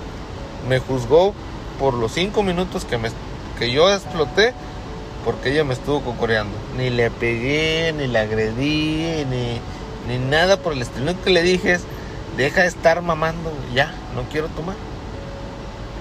me 0.67 0.79
juzgó 0.79 1.33
por 1.79 1.93
los 1.93 2.11
cinco 2.11 2.43
minutos 2.43 2.85
que, 2.85 2.97
me, 2.97 3.09
que 3.57 3.71
yo 3.71 3.91
exploté 3.91 4.53
porque 5.23 5.51
ella 5.51 5.63
me 5.63 5.73
estuvo 5.73 6.01
cocoreando. 6.01 6.55
Ni 6.77 6.91
le 6.91 7.09
pegué, 7.09 7.93
ni 7.97 8.07
le 8.07 8.19
agredí, 8.19 9.25
ni, 9.29 9.59
ni 10.07 10.17
nada 10.17 10.57
por 10.57 10.73
el 10.73 10.81
estilo. 10.81 11.05
Lo 11.05 11.21
que 11.21 11.29
le 11.29 11.41
dije 11.43 11.73
es, 11.73 11.81
deja 12.37 12.61
de 12.61 12.67
estar 12.67 13.01
mamando, 13.01 13.51
ya, 13.73 13.93
no 14.15 14.23
quiero 14.31 14.47
tomar. 14.49 14.75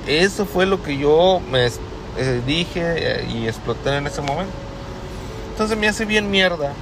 Eso 0.06 0.44
fue 0.46 0.66
lo 0.66 0.82
que 0.82 0.98
yo 0.98 1.40
me 1.50 1.66
eh, 1.66 2.42
dije 2.46 2.82
eh, 2.82 3.28
y 3.32 3.48
exploté 3.48 3.96
en 3.96 4.06
ese 4.06 4.20
momento. 4.20 4.52
Entonces 5.50 5.78
me 5.78 5.88
hace 5.88 6.04
bien 6.04 6.30
mierda 6.30 6.72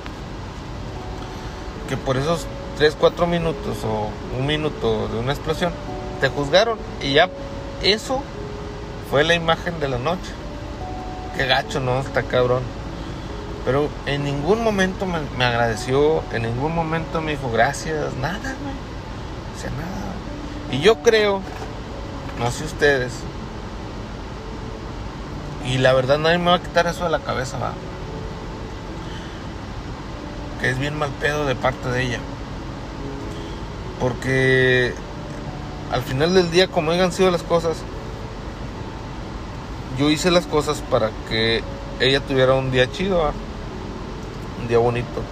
que 1.88 1.96
por 1.96 2.16
esos 2.16 2.46
3, 2.78 2.96
4 2.98 3.26
minutos 3.26 3.84
o 3.84 4.08
un 4.38 4.46
minuto 4.46 5.08
de 5.08 5.18
una 5.18 5.32
explosión 5.32 5.72
te 6.20 6.28
juzgaron 6.28 6.78
y 7.02 7.12
ya 7.12 7.28
eso 7.82 8.22
fue 9.10 9.24
la 9.24 9.34
imagen 9.34 9.78
de 9.78 9.88
la 9.88 9.98
noche. 9.98 10.30
Qué 11.36 11.46
gacho, 11.46 11.80
¿no? 11.80 12.00
Está 12.00 12.22
cabrón. 12.22 12.62
Pero 13.64 13.88
en 14.06 14.24
ningún 14.24 14.62
momento 14.62 15.06
me, 15.06 15.44
agradeció, 15.44 16.22
en 16.32 16.42
ningún 16.42 16.74
momento 16.74 17.20
me 17.20 17.32
dijo 17.32 17.50
gracias, 17.50 18.14
nada, 18.20 18.38
güey. 18.38 18.74
O 19.56 19.60
sea, 19.60 19.70
nada. 19.70 20.12
Y 20.72 20.80
yo 20.80 21.02
creo, 21.02 21.40
no 22.38 22.50
sé 22.50 22.64
ustedes, 22.64 23.12
y 25.64 25.78
la 25.78 25.92
verdad 25.92 26.18
nadie 26.18 26.38
me 26.38 26.46
va 26.46 26.56
a 26.56 26.62
quitar 26.62 26.86
eso 26.86 27.04
de 27.04 27.10
la 27.10 27.20
cabeza, 27.20 27.58
va 27.58 27.72
que 30.62 30.70
es 30.70 30.78
bien 30.78 30.96
mal 30.96 31.10
pedo 31.20 31.44
de 31.44 31.56
parte 31.56 31.88
de 31.88 32.02
ella. 32.04 32.20
Porque 33.98 34.94
al 35.90 36.02
final 36.02 36.34
del 36.34 36.52
día, 36.52 36.68
como 36.68 36.92
hayan 36.92 37.12
sido 37.12 37.32
las 37.32 37.42
cosas, 37.42 37.78
yo 39.98 40.08
hice 40.08 40.30
las 40.30 40.46
cosas 40.46 40.80
para 40.88 41.10
que 41.28 41.62
ella 41.98 42.20
tuviera 42.20 42.54
un 42.54 42.70
día 42.70 42.90
chido, 42.90 43.20
un 43.20 43.32
bonito. 44.78 45.22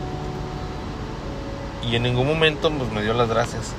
Y 1.88 1.96
en 1.96 2.02
ningún 2.02 2.26
momento 2.26 2.70
pues, 2.70 2.90
me 2.92 3.02
dio 3.02 3.14
las 3.14 3.28
gracias. 3.28 3.72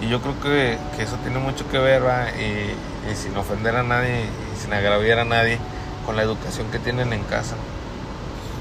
Y 0.00 0.08
yo 0.08 0.20
creo 0.20 0.40
que, 0.40 0.78
eso 1.00 1.16
tiene 1.22 1.38
mucho 1.38 1.68
que 1.68 1.78
ver, 1.78 2.02
Y, 2.38 3.14
sin 3.14 3.36
ofender 3.36 3.76
a 3.76 3.82
nadie 3.82 4.24
y 4.24 4.60
sin 4.60 4.72
agraviar 4.72 5.18
a 5.18 5.24
nadie, 5.24 5.58
con 6.06 6.16
la 6.16 6.22
educación 6.22 6.70
que 6.70 6.78
tienen 6.78 7.12
en 7.12 7.22
casa. 7.24 7.56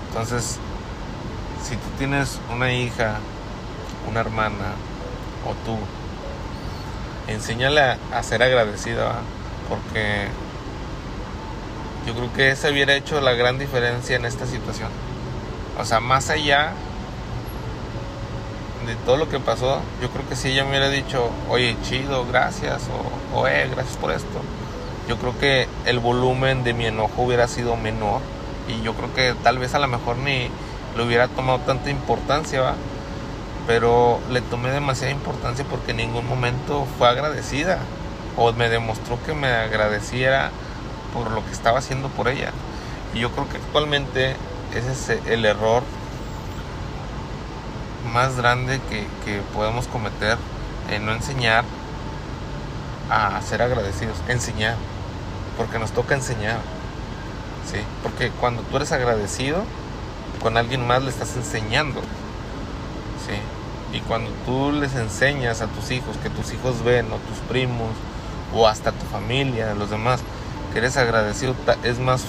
Entonces, 0.10 0.60
si 1.64 1.76
tú 1.76 1.88
tienes 1.98 2.40
una 2.54 2.72
hija, 2.74 3.20
una 4.10 4.20
hermana 4.20 4.76
o 5.48 5.54
tú, 5.66 5.78
enséñale 7.32 7.82
a, 7.82 8.24
ser 8.24 8.44
agradecida, 8.44 9.16
porque 9.70 10.28
yo 12.06 12.14
creo 12.14 12.34
que 12.34 12.52
ese 12.52 12.72
hubiera 12.72 12.94
hecho 12.96 13.22
la 13.22 13.34
gran 13.34 13.58
diferencia 13.58 14.16
en 14.16 14.26
esta 14.26 14.46
situación. 14.46 14.90
O 15.82 15.86
sea, 15.86 16.00
más 16.00 16.30
allá 16.30 16.74
de 18.86 18.96
todo 18.98 19.18
lo 19.18 19.30
que 19.30 19.40
pasó, 19.40 19.82
yo 20.00 20.10
creo 20.12 20.30
que 20.30 20.36
si 20.36 20.50
ella 20.50 20.64
me 20.64 20.70
hubiera 20.70 20.90
dicho, 20.90 21.32
oye, 21.50 21.76
chido, 21.82 22.26
gracias, 22.28 22.84
o, 23.34 23.40
o 23.40 23.48
eh, 23.48 23.68
gracias 23.74 23.98
por 23.98 24.12
esto, 24.12 24.42
yo 25.08 25.18
creo 25.18 25.38
que 25.40 25.68
el 25.86 25.98
volumen 26.00 26.64
de 26.64 26.76
mi 26.76 26.86
enojo 26.86 27.24
hubiera 27.24 27.48
sido 27.48 27.76
menor 27.78 28.22
y 28.68 28.84
yo 28.84 28.94
creo 28.94 29.12
que 29.16 29.34
tal 29.44 29.58
vez 29.58 29.74
a 29.74 29.80
lo 29.80 29.88
mejor 29.88 30.18
ni 30.18 30.50
le 30.96 31.04
hubiera 31.04 31.28
tomado 31.28 31.60
tanta 31.60 31.90
importancia, 31.90 32.62
¿va? 32.62 32.76
pero 33.66 34.20
le 34.30 34.42
tomé 34.42 34.70
demasiada 34.70 35.12
importancia 35.12 35.66
porque 35.68 35.92
en 35.92 35.98
ningún 35.98 36.28
momento 36.28 36.86
fue 37.00 37.10
agradecida 37.10 37.80
o 38.38 38.54
me 38.54 38.70
demostró 38.70 39.18
que 39.26 39.34
me 39.34 39.48
agradeciera 39.48 40.52
por 41.14 41.32
lo 41.32 41.44
que 41.44 41.52
estaba 41.52 41.80
haciendo 41.80 42.10
por 42.10 42.28
ella. 42.28 42.52
Y 43.14 43.20
yo 43.20 43.32
creo 43.32 43.50
que 43.50 43.58
actualmente 43.58 44.36
ese 44.76 44.92
es 44.92 45.28
el 45.28 45.46
error 45.46 45.84
más 48.14 48.36
grande 48.36 48.80
que, 48.90 49.08
que 49.26 49.42
podemos 49.54 49.88
cometer 49.88 50.38
en 50.90 51.06
no 51.06 51.14
enseñar 51.14 51.64
a 53.10 53.42
ser 53.42 53.62
agradecidos, 53.62 54.18
enseñar, 54.28 54.76
porque 55.58 55.80
nos 55.80 55.92
toca 55.92 56.16
enseñar, 56.16 56.60
¿sí? 57.70 57.80
Porque 58.04 58.32
cuando 58.40 58.62
tú 58.64 58.78
eres 58.78 58.92
agradecido 58.92 59.64
con 60.42 60.58
alguien 60.58 60.86
más 60.86 61.04
le 61.04 61.10
estás 61.10 61.36
enseñando, 61.36 62.00
¿sí? 62.00 63.96
Y 63.96 64.00
cuando 64.02 64.32
tú 64.46 64.72
les 64.72 64.96
enseñas 64.96 65.62
a 65.62 65.68
tus 65.68 65.92
hijos, 65.92 66.16
que 66.24 66.30
tus 66.30 66.54
hijos 66.54 66.84
ven, 66.84 67.08
o 67.08 67.18
tus 67.18 67.38
primos, 67.50 67.92
o 68.54 68.68
hasta 68.68 68.92
tu 68.92 69.06
familia, 69.06 69.74
los 69.74 69.90
demás, 69.90 70.22
que 70.72 70.80
eres 70.80 70.98
agradecido, 70.98 71.56
es 71.84 72.00
más, 72.00 72.24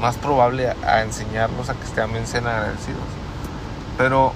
más 0.00 0.16
probable 0.16 0.68
a, 0.68 1.02
enseñarlos 1.02 1.68
a 1.70 1.74
que 1.74 1.86
también 1.94 2.26
sean 2.26 2.46
agradecidos. 2.46 3.02
Pero 3.96 4.32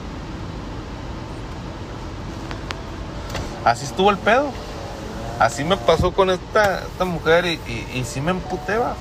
así 3.65 3.85
estuvo 3.85 4.11
el 4.11 4.19
pedo. 4.19 4.51
Así 5.39 5.65
me 5.65 5.77
pasó 5.77 6.13
con 6.13 6.29
esta, 6.29 6.81
esta 6.81 7.05
mujer 7.07 7.47
y, 7.47 7.59
y, 7.95 8.05
sí 8.05 8.21
me 8.21 8.31
emputé, 8.31 8.77
va. 8.77 8.95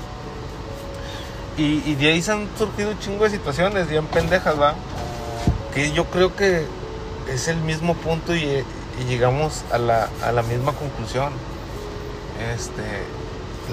Y, 1.58 1.84
y, 1.86 1.96
de 1.96 2.12
ahí 2.12 2.22
se 2.22 2.32
han 2.32 2.48
surgido 2.58 2.92
un 2.92 3.00
chingo 3.00 3.26
de 3.26 3.32
situaciones 3.32 3.90
bien 3.90 4.06
pendejas, 4.06 4.60
va. 4.60 4.74
Que 5.74 5.92
yo 5.92 6.06
creo 6.06 6.36
que 6.38 6.66
es 7.28 7.50
el 7.50 7.58
mismo 7.58 7.94
punto 7.94 8.34
y, 8.34 8.64
y 9.00 9.04
llegamos 9.10 9.66
a 9.72 9.78
la, 9.78 10.08
a 10.24 10.32
la 10.32 10.42
misma 10.44 10.72
conclusión. 10.72 11.34
Este, 12.56 12.84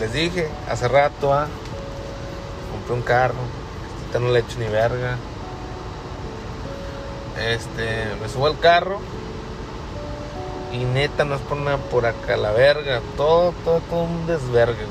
les 0.01 0.13
dije 0.13 0.49
hace 0.69 0.89
rato, 0.89 1.33
¿ah? 1.33 1.47
Compré 2.77 2.95
un 2.95 3.03
carro, 3.03 3.35
este 4.07 4.21
no 4.21 4.31
le 4.31 4.41
he 4.41 4.43
hecho 4.43 4.59
ni 4.59 4.67
verga. 4.67 5.17
Este, 7.39 8.15
me 8.21 8.29
subo 8.29 8.47
al 8.47 8.59
carro 8.59 8.99
y 10.73 10.85
neta 10.85 11.25
no 11.25 11.35
es 11.35 11.41
por 11.43 11.59
nada 11.59 11.77
por 11.77 12.07
acá 12.07 12.37
la 12.37 12.51
verga, 12.53 13.01
todo, 13.17 13.53
todo, 13.65 13.81
todo 13.81 14.05
un 14.05 14.27
desvergue. 14.27 14.87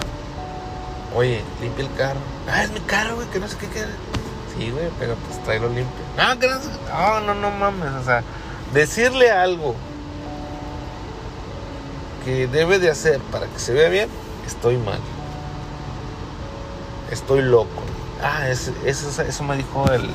Oye, 1.16 1.42
limpia 1.62 1.86
el 1.86 1.94
carro. 1.96 2.20
Ah, 2.50 2.64
es 2.64 2.72
mi 2.72 2.82
carro, 2.82 3.16
güey, 3.16 3.28
que 3.30 3.40
no 3.40 3.48
sé 3.48 3.58
qué 3.58 3.68
queda. 3.68 3.90
Sí, 4.56 4.70
güey, 4.72 4.90
pero 5.00 5.16
pues 5.16 5.42
tráelo 5.44 5.68
limpio. 5.68 6.06
No, 6.18 6.40
que 6.40 6.48
no, 6.48 7.20
no, 7.22 7.22
no, 7.22 7.34
no 7.36 7.52
mames, 7.52 7.94
o 8.02 8.04
sea, 8.04 8.24
decirle 8.74 9.32
algo 9.32 9.76
que 12.24 12.48
debe 12.48 12.80
de 12.80 12.90
hacer 12.90 13.20
para 13.32 13.48
que 13.48 13.60
se 13.60 13.74
vea 13.74 13.90
bien 13.90 14.10
estoy 14.46 14.78
mal. 14.78 15.00
Estoy 17.12 17.42
loco. 17.42 17.84
Ah, 18.22 18.50
eso, 18.50 18.72
eso 18.86 19.44
me 19.44 19.58
dijo 19.58 19.86
el, 19.92 20.02
el, 20.02 20.12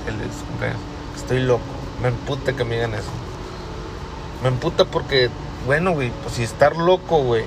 Estoy 1.16 1.40
loco. 1.40 1.62
Me 2.02 2.08
emputa 2.08 2.54
que 2.54 2.64
me 2.64 2.76
digan 2.76 2.94
eso. 2.94 3.10
Me 4.42 4.48
emputa 4.48 4.84
porque, 4.84 5.30
bueno, 5.66 5.92
güey, 5.92 6.10
pues 6.22 6.36
si 6.36 6.42
estar 6.42 6.76
loco, 6.76 7.22
güey, 7.22 7.44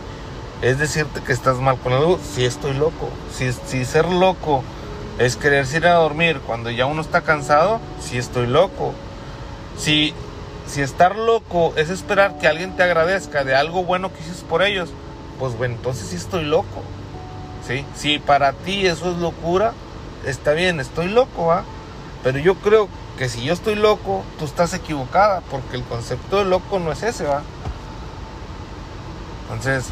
es 0.62 0.78
decirte 0.78 1.22
que 1.22 1.34
estás 1.34 1.58
mal 1.58 1.78
con 1.78 1.92
algo, 1.92 2.20
si 2.20 2.46
estoy 2.46 2.74
loco. 2.74 3.10
Si, 3.36 3.52
si 3.52 3.84
ser 3.84 4.08
loco 4.08 4.64
es 5.20 5.36
querer 5.36 5.66
ir 5.74 5.88
a 5.88 5.96
dormir 5.96 6.40
cuando 6.46 6.70
ya 6.70 6.86
uno 6.86 7.02
está 7.02 7.22
cansado, 7.22 7.80
si 8.00 8.18
estoy 8.18 8.48
loco. 8.48 8.94
Si, 9.78 10.14
si 10.68 10.82
estar 10.82 11.18
loco 11.18 11.74
es 11.76 11.90
esperar 11.90 12.38
que 12.38 12.48
alguien 12.48 12.76
te 12.76 12.84
agradezca 12.84 13.44
de 13.44 13.56
algo 13.56 13.84
bueno 13.84 14.14
que 14.14 14.22
hiciste 14.22 14.46
por 14.46 14.62
ellos, 14.62 14.90
pues 15.40 15.58
bueno, 15.58 15.76
entonces 15.76 16.08
sí 16.08 16.16
estoy 16.16 16.46
loco. 16.46 16.84
¿Sí? 17.68 17.86
Si 17.96 18.20
para 18.20 18.54
ti 18.54 18.86
eso 18.86 19.12
es 19.12 19.18
locura, 19.18 19.74
está 20.26 20.54
bien, 20.54 20.80
estoy 20.80 21.08
loco, 21.08 21.48
¿va? 21.48 21.64
Pero 22.24 22.40
yo 22.40 22.56
creo 22.56 22.88
que 23.18 23.30
si 23.30 23.44
yo 23.44 23.54
estoy 23.54 23.76
loco, 23.76 24.24
tú 24.40 24.46
estás 24.46 24.74
equivocada, 24.74 25.42
porque 25.52 25.76
el 25.76 25.84
concepto 25.84 26.38
de 26.38 26.46
loco 26.46 26.80
no 26.80 26.92
es 26.92 27.04
ese, 27.04 27.26
¿va? 27.26 27.42
Entonces, 29.44 29.86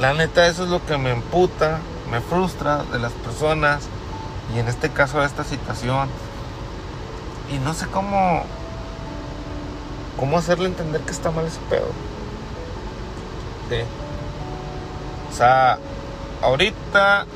la 0.00 0.14
neta, 0.14 0.46
eso 0.46 0.64
es 0.64 0.70
lo 0.70 0.84
que 0.86 0.96
me 0.96 1.10
emputa, 1.10 1.80
me 2.10 2.20
frustra 2.20 2.84
de 2.84 2.98
las 2.98 3.12
personas, 3.12 3.88
y 4.54 4.58
en 4.58 4.68
este 4.68 4.90
caso 4.90 5.20
de 5.20 5.26
esta 5.26 5.44
situación. 5.44 6.08
Y 7.52 7.58
no 7.58 7.74
sé 7.74 7.86
cómo, 7.86 8.44
cómo 10.18 10.38
hacerle 10.38 10.66
entender 10.66 11.00
que 11.02 11.10
está 11.10 11.30
mal 11.30 11.46
ese 11.46 11.60
pedo. 11.68 11.88
O 15.30 15.32
sea, 15.32 15.78
ahorita 16.42 17.26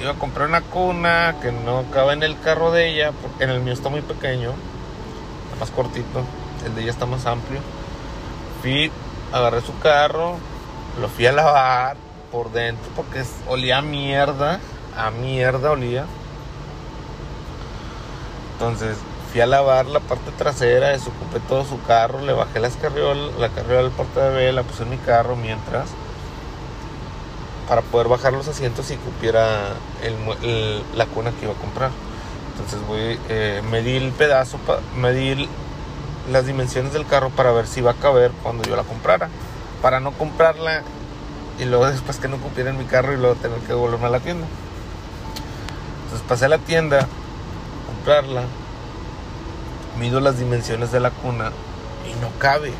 iba 0.00 0.10
a 0.10 0.14
comprar 0.14 0.48
una 0.48 0.60
cuna 0.60 1.36
que 1.40 1.52
no 1.52 1.84
cabe 1.92 2.12
en 2.12 2.22
el 2.22 2.38
carro 2.40 2.70
de 2.70 2.90
ella, 2.90 3.12
porque 3.22 3.44
en 3.44 3.50
el 3.50 3.60
mío 3.60 3.72
está 3.72 3.88
muy 3.88 4.02
pequeño, 4.02 4.52
está 5.44 5.60
más 5.60 5.70
cortito, 5.70 6.22
el 6.66 6.74
de 6.74 6.82
ella 6.82 6.90
está 6.90 7.06
más 7.06 7.26
amplio. 7.26 7.60
Fui, 8.60 8.90
agarré 9.32 9.60
su 9.60 9.78
carro, 9.78 10.36
lo 11.00 11.08
fui 11.08 11.26
a 11.26 11.32
lavar 11.32 11.96
por 12.30 12.52
dentro 12.52 12.90
porque 12.96 13.24
olía 13.48 13.78
a 13.78 13.82
mierda, 13.82 14.60
a 14.96 15.10
mierda 15.10 15.70
olía. 15.70 16.04
Entonces 18.54 18.96
fui 19.32 19.40
a 19.40 19.46
lavar 19.46 19.86
la 19.86 20.00
parte 20.00 20.30
trasera, 20.32 20.88
desocupé 20.88 21.40
todo 21.40 21.64
su 21.64 21.82
carro, 21.82 22.20
le 22.22 22.32
bajé 22.32 22.60
las 22.60 22.76
carriolas, 22.76 23.34
la 23.38 23.48
carriola 23.48 23.82
del 23.82 23.90
porte 23.90 24.20
de 24.20 24.52
la 24.52 24.62
puse 24.62 24.84
en 24.84 24.90
mi 24.90 24.98
carro 24.98 25.36
mientras 25.36 25.88
para 27.68 27.82
poder 27.82 28.08
bajar 28.08 28.32
los 28.32 28.48
asientos 28.48 28.90
y 28.90 28.96
cupiera 28.96 29.74
la 30.94 31.06
cuna 31.06 31.30
que 31.32 31.44
iba 31.44 31.54
a 31.54 31.56
comprar. 31.56 31.90
Entonces 32.52 32.86
voy, 32.86 33.18
eh, 33.28 33.62
medí 33.70 33.96
el 33.96 34.12
pedazo, 34.12 34.58
medí 34.96 35.48
las 36.30 36.46
dimensiones 36.46 36.92
del 36.92 37.06
carro 37.06 37.30
para 37.30 37.52
ver 37.52 37.66
si 37.66 37.80
iba 37.80 37.92
a 37.92 37.94
caber 37.94 38.30
cuando 38.42 38.64
yo 38.64 38.76
la 38.76 38.84
comprara. 38.84 39.28
Para 39.82 40.00
no 40.00 40.12
comprarla 40.12 40.82
y 41.58 41.64
luego 41.64 41.86
después 41.90 42.18
que 42.18 42.28
no 42.28 42.38
cupiera 42.38 42.70
en 42.70 42.78
mi 42.78 42.84
carro 42.84 43.12
y 43.12 43.16
luego 43.16 43.34
tener 43.36 43.58
que 43.60 43.72
volverme 43.72 44.06
a 44.06 44.10
la 44.10 44.20
tienda. 44.20 44.46
Entonces 46.04 46.26
pasé 46.28 46.44
a 46.44 46.48
la 46.48 46.58
tienda, 46.58 47.08
comprarla, 47.86 48.44
mido 49.98 50.20
las 50.20 50.38
dimensiones 50.38 50.92
de 50.92 51.00
la 51.00 51.10
cuna 51.10 51.50
y 52.08 52.20
no 52.20 52.28
cabe. 52.38 52.72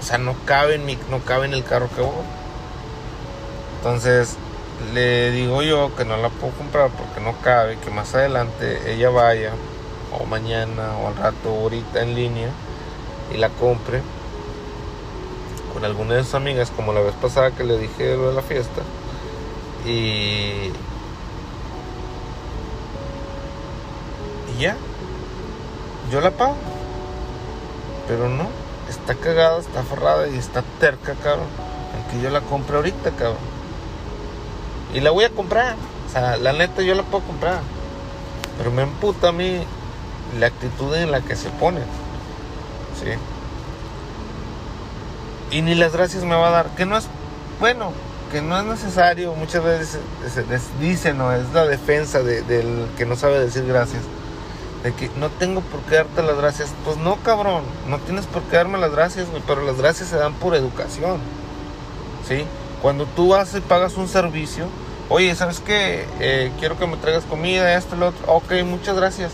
O 0.00 0.04
sea, 0.04 0.18
no 0.18 0.34
cabe 0.44 0.74
en, 0.74 0.84
mi, 0.84 0.98
no 1.10 1.20
cabe 1.20 1.46
en 1.46 1.54
el 1.54 1.64
carro 1.64 1.88
que 1.94 2.02
voy. 2.02 2.41
Entonces 3.82 4.36
le 4.94 5.32
digo 5.32 5.60
yo 5.62 5.90
que 5.96 6.04
no 6.04 6.16
la 6.16 6.28
puedo 6.28 6.52
comprar 6.52 6.90
porque 6.90 7.20
no 7.20 7.34
cabe, 7.42 7.78
que 7.78 7.90
más 7.90 8.14
adelante 8.14 8.92
ella 8.92 9.10
vaya, 9.10 9.54
o 10.16 10.24
mañana, 10.24 10.96
o 10.98 11.08
al 11.08 11.16
rato, 11.16 11.48
ahorita 11.48 12.00
en 12.00 12.14
línea, 12.14 12.50
y 13.34 13.38
la 13.38 13.48
compre 13.48 14.02
con 15.72 15.84
alguna 15.84 16.14
de 16.14 16.22
sus 16.22 16.34
amigas, 16.34 16.70
como 16.70 16.92
la 16.92 17.00
vez 17.00 17.14
pasada 17.14 17.50
que 17.50 17.64
le 17.64 17.76
dije 17.76 18.16
lo 18.16 18.28
de 18.28 18.34
la 18.36 18.42
fiesta. 18.42 18.82
Y, 19.84 20.70
ya, 24.60 24.76
yo 26.12 26.20
la 26.20 26.30
pago. 26.30 26.54
Pero 28.06 28.28
no, 28.28 28.46
está 28.88 29.16
cagada, 29.16 29.58
está 29.58 29.82
forrada 29.82 30.28
y 30.28 30.38
está 30.38 30.62
terca, 30.78 31.14
cabrón. 31.14 31.48
Aunque 31.96 32.22
yo 32.22 32.30
la 32.30 32.42
compre 32.42 32.76
ahorita, 32.76 33.10
cabrón. 33.10 33.51
Y 34.94 35.00
la 35.00 35.10
voy 35.10 35.24
a 35.24 35.30
comprar. 35.30 35.76
O 36.08 36.12
sea, 36.12 36.36
la 36.36 36.52
neta 36.52 36.82
yo 36.82 36.94
la 36.94 37.02
puedo 37.02 37.24
comprar. 37.24 37.60
Pero 38.58 38.70
me 38.70 38.82
emputa 38.82 39.28
a 39.28 39.32
mí 39.32 39.62
la 40.38 40.46
actitud 40.46 40.94
en 40.94 41.10
la 41.10 41.20
que 41.20 41.36
se 41.36 41.48
pone. 41.50 41.80
¿Sí? 43.00 43.10
Y 45.56 45.62
ni 45.62 45.74
las 45.74 45.92
gracias 45.92 46.24
me 46.24 46.34
va 46.34 46.48
a 46.48 46.50
dar. 46.50 46.66
Que 46.76 46.86
no 46.86 46.96
es 46.96 47.06
bueno, 47.60 47.92
que 48.30 48.42
no 48.42 48.58
es 48.58 48.64
necesario. 48.64 49.34
Muchas 49.34 49.64
veces 49.64 50.00
dicen, 50.80 51.18
no, 51.18 51.32
es 51.32 51.52
la 51.52 51.66
defensa 51.66 52.22
del 52.22 52.86
que 52.96 53.06
no 53.06 53.16
sabe 53.16 53.38
decir 53.38 53.64
gracias. 53.66 54.02
De 54.82 54.92
que 54.92 55.10
no 55.16 55.28
tengo 55.30 55.60
por 55.60 55.80
qué 55.82 55.96
darte 55.96 56.22
las 56.22 56.36
gracias. 56.36 56.70
Pues 56.84 56.96
no, 56.98 57.16
cabrón. 57.22 57.62
No 57.88 57.98
tienes 57.98 58.26
por 58.26 58.42
qué 58.44 58.56
darme 58.56 58.78
las 58.78 58.92
gracias, 58.92 59.30
güey. 59.30 59.42
Pero 59.46 59.62
las 59.62 59.76
gracias 59.76 60.08
se 60.08 60.16
dan 60.16 60.34
por 60.34 60.54
educación. 60.54 61.18
¿Sí? 62.28 62.44
Cuando 62.82 63.06
tú 63.06 63.28
vas 63.28 63.54
y 63.54 63.60
pagas 63.60 63.96
un 63.96 64.08
servicio, 64.08 64.66
oye, 65.12 65.34
¿sabes 65.34 65.60
qué? 65.60 66.06
Eh, 66.20 66.50
quiero 66.58 66.78
que 66.78 66.86
me 66.86 66.96
traigas 66.96 67.24
comida, 67.24 67.76
esto, 67.76 67.96
lo 67.96 68.08
otro. 68.08 68.32
Ok, 68.32 68.52
muchas 68.64 68.96
gracias. 68.96 69.32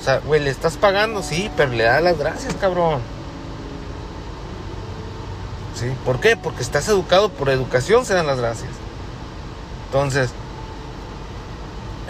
O 0.00 0.04
sea, 0.04 0.18
güey, 0.20 0.40
le 0.40 0.50
estás 0.50 0.76
pagando, 0.76 1.22
sí, 1.22 1.50
pero 1.56 1.72
le 1.72 1.84
da 1.84 2.00
las 2.00 2.18
gracias, 2.18 2.54
cabrón. 2.54 3.00
¿Sí? 5.78 5.86
¿Por 6.04 6.20
qué? 6.20 6.36
Porque 6.36 6.62
estás 6.62 6.88
educado, 6.88 7.28
por 7.28 7.50
educación 7.50 8.06
se 8.06 8.14
dan 8.14 8.26
las 8.26 8.38
gracias. 8.38 8.70
Entonces, 9.86 10.30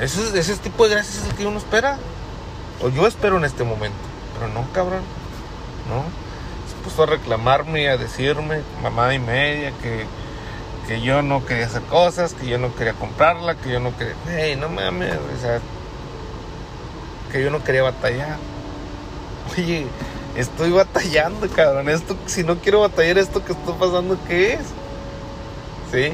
ese, 0.01 0.39
ese 0.39 0.57
tipo 0.57 0.85
de 0.85 0.95
gracias 0.95 1.17
es 1.17 1.31
el 1.31 1.35
que 1.35 1.47
uno 1.47 1.59
espera. 1.59 1.99
O 2.81 2.89
yo 2.89 3.07
espero 3.07 3.37
en 3.37 3.45
este 3.45 3.65
momento. 3.65 3.99
Pero 4.35 4.53
no, 4.53 4.67
cabrón. 4.73 5.03
No. 5.89 6.05
Se 6.69 6.85
puso 6.85 7.03
a 7.03 7.07
reclamarme 7.07 7.83
y 7.83 7.87
a 7.87 7.97
decirme, 7.97 8.63
mamá 8.83 9.13
y 9.15 9.19
media, 9.19 9.73
que 9.83 10.07
que 10.91 11.01
yo 11.01 11.23
no 11.23 11.47
quería 11.47 11.67
hacer 11.67 11.83
cosas, 11.83 12.35
que 12.35 12.49
yo 12.49 12.59
no 12.59 12.75
quería 12.75 12.95
comprarla, 12.95 13.55
que 13.55 13.71
yo 13.71 13.79
no 13.79 13.97
quería... 13.97 14.17
Hey, 14.27 14.57
no 14.57 14.69
mames, 14.69 15.15
o 15.15 15.41
sea, 15.41 15.61
que 17.31 17.41
yo 17.41 17.49
no 17.53 17.63
quería 17.63 17.85
batallar. 17.85 18.39
Oye, 19.57 19.87
estoy 20.35 20.73
batallando, 20.73 21.49
cabrón. 21.49 21.89
Esto, 21.89 22.17
si 22.27 22.43
no 22.43 22.59
quiero 22.59 22.81
batallar 22.81 23.19
esto 23.19 23.45
que 23.45 23.53
está 23.53 23.73
pasando, 23.75 24.19
¿qué 24.27 24.55
es? 24.55 24.67
¿Sí? 25.93 26.13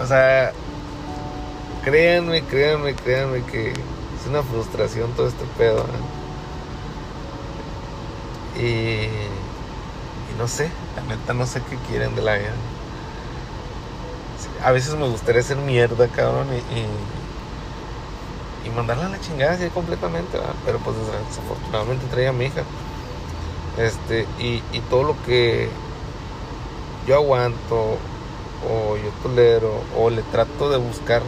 o 0.00 0.06
sea, 0.06 0.52
créanme, 1.82 2.42
créanme, 2.42 2.94
créanme 2.94 3.42
que 3.42 3.70
es 3.70 4.26
una 4.28 4.44
frustración 4.44 5.10
todo 5.14 5.26
este 5.26 5.44
pedo. 5.58 5.86
Y, 8.56 9.06
y 9.06 10.38
no 10.38 10.46
sé, 10.46 10.70
la 10.94 11.02
neta 11.02 11.34
no 11.34 11.46
sé 11.46 11.60
qué 11.68 11.76
quieren 11.88 12.14
de 12.14 12.22
la 12.22 12.36
vida 12.36 12.54
a 14.62 14.72
veces 14.72 14.94
me 14.94 15.08
gustaría 15.08 15.40
hacer 15.40 15.56
mierda, 15.56 16.06
cabrón, 16.08 16.48
y, 16.52 16.58
y, 18.66 18.70
mandarla 18.70 19.06
a 19.06 19.08
la 19.08 19.20
chingada 19.20 19.54
así 19.54 19.68
completamente, 19.70 20.38
pero 20.64 20.78
pues 20.78 20.96
desafortunadamente 20.96 22.06
traía 22.06 22.30
a 22.30 22.32
mi 22.32 22.46
hija. 22.46 22.62
Este, 23.78 24.26
y, 24.38 24.62
y 24.72 24.80
todo 24.88 25.02
lo 25.02 25.22
que 25.24 25.68
yo 27.06 27.16
aguanto, 27.16 27.98
o 28.68 28.96
yo 28.96 29.10
tolero, 29.22 29.82
o 29.98 30.10
le 30.10 30.22
trato 30.22 30.70
de 30.70 30.76
buscar 30.76 31.22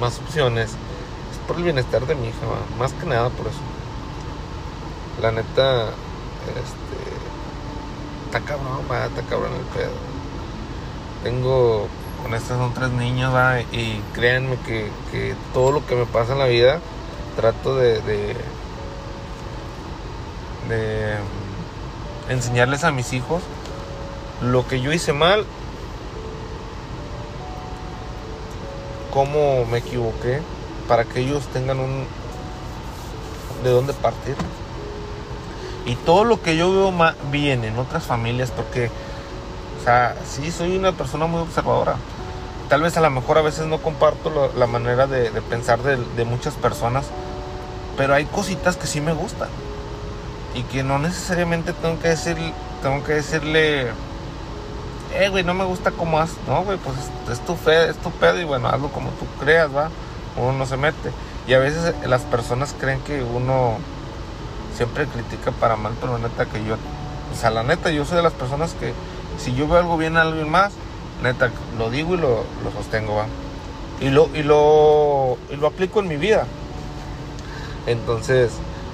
más 0.00 0.18
opciones, 0.20 0.70
es 0.70 1.38
por 1.46 1.56
el 1.56 1.64
bienestar 1.64 2.06
de 2.06 2.14
mi 2.14 2.28
hija, 2.28 2.46
más 2.78 2.94
que 2.94 3.06
nada 3.06 3.28
por 3.30 3.48
eso. 3.48 3.60
La 5.20 5.32
neta, 5.32 5.88
este, 6.48 6.96
está 8.26 8.40
cabrón, 8.40 8.80
va, 8.90 9.06
está 9.06 9.22
cabrón 9.22 9.52
el 9.52 9.78
pedo 9.78 9.92
tengo, 11.24 11.88
con 12.22 12.34
estas 12.34 12.58
son 12.58 12.72
tres 12.74 12.90
niños, 12.90 13.34
y 13.72 13.98
créanme 14.12 14.56
que, 14.66 15.34
todo 15.52 15.72
lo 15.72 15.84
que 15.86 15.96
me 15.96 16.04
pasa 16.04 16.34
en 16.34 16.38
la 16.38 16.46
vida, 16.46 16.78
trato 17.34 17.74
de, 17.74 18.00
de, 20.68 21.16
enseñarles 22.28 22.84
a 22.84 22.92
mis 22.92 23.12
hijos 23.12 23.42
lo 24.40 24.66
que 24.66 24.80
yo 24.80 24.92
hice 24.92 25.12
mal, 25.12 25.44
cómo 29.12 29.64
me 29.64 29.78
equivoqué, 29.78 30.42
para 30.86 31.04
que 31.04 31.20
ellos 31.20 31.46
tengan 31.52 31.80
un 31.80 32.06
de 33.62 33.70
dónde 33.70 33.94
partir. 33.94 34.36
Y 35.86 35.96
todo 35.96 36.24
lo 36.24 36.42
que 36.42 36.56
yo 36.56 36.70
veo 36.72 36.92
bien 37.30 37.64
en 37.64 37.78
otras 37.78 38.04
familias, 38.04 38.50
porque 38.50 38.90
o 39.84 39.86
sea, 39.86 40.16
sí, 40.26 40.50
soy 40.50 40.78
una 40.78 40.92
persona 40.92 41.26
muy 41.26 41.42
observadora. 41.42 41.96
Tal 42.70 42.80
vez 42.80 42.96
a 42.96 43.02
lo 43.02 43.10
mejor 43.10 43.36
a 43.36 43.42
veces 43.42 43.66
no 43.66 43.82
comparto 43.82 44.50
la 44.56 44.66
manera 44.66 45.06
de, 45.06 45.30
pensar 45.42 45.82
de, 45.82 46.24
muchas 46.24 46.54
personas, 46.54 47.04
pero 47.94 48.14
hay 48.14 48.24
cositas 48.24 48.78
que 48.78 48.86
sí 48.86 49.02
me 49.02 49.12
gustan. 49.12 49.50
Y 50.54 50.62
que 50.62 50.82
no 50.82 50.98
necesariamente 50.98 51.74
tengo 51.74 52.00
que 52.00 52.08
decir, 52.08 52.38
tengo 52.82 53.04
que 53.04 53.12
decirle, 53.12 53.88
eh, 55.12 55.28
güey, 55.28 55.44
no 55.44 55.52
me 55.52 55.64
gusta 55.64 55.90
cómo 55.90 56.18
haces. 56.18 56.38
No, 56.48 56.64
güey, 56.64 56.78
pues 56.78 56.96
es, 57.30 57.44
tu 57.44 57.54
fe, 57.54 57.90
es 57.90 57.96
tu 57.98 58.10
pedo 58.10 58.40
y 58.40 58.44
bueno, 58.44 58.68
hazlo 58.68 58.88
como 58.88 59.10
tú 59.10 59.26
creas, 59.38 59.68
va. 59.76 59.90
Uno 60.38 60.54
no 60.54 60.64
se 60.64 60.78
mete. 60.78 61.10
Y 61.46 61.52
a 61.52 61.58
veces 61.58 61.94
las 62.06 62.22
personas 62.22 62.74
creen 62.80 63.00
que 63.00 63.22
uno 63.22 63.74
siempre 64.74 65.06
critica 65.08 65.50
para 65.50 65.76
mal, 65.76 65.92
pero 66.00 66.16
la 66.16 66.26
neta 66.26 66.46
que 66.46 66.64
yo, 66.64 66.76
o 67.30 67.36
sea, 67.38 67.50
la 67.50 67.62
neta, 67.62 67.90
yo 67.90 68.06
soy 68.06 68.16
de 68.16 68.22
las 68.22 68.32
personas 68.32 68.72
que 68.72 68.94
si 69.38 69.54
yo 69.54 69.66
veo 69.68 69.78
algo 69.78 69.96
bien 69.96 70.16
a 70.16 70.22
alguien 70.22 70.50
más, 70.50 70.72
neta, 71.22 71.50
lo 71.78 71.90
digo 71.90 72.14
y 72.14 72.18
lo, 72.18 72.44
sostengo, 72.76 73.16
¿va? 73.16 73.26
Y 74.00 74.10
lo, 74.10 74.28
y, 74.34 74.42
lo, 74.42 75.38
y 75.50 75.56
lo 75.56 75.66
aplico 75.66 76.00
en 76.00 76.08
mi 76.08 76.16
vida. 76.16 76.46
Entonces, 77.86 78.52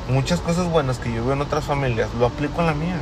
muchas 0.08 0.40
cosas 0.40 0.68
buenas 0.70 0.98
que 0.98 1.12
yo 1.12 1.24
veo 1.24 1.34
en 1.34 1.40
otras 1.40 1.64
familias, 1.64 2.08
lo 2.18 2.26
aplico 2.26 2.60
en 2.60 2.66
la 2.66 2.74
mía. 2.74 2.96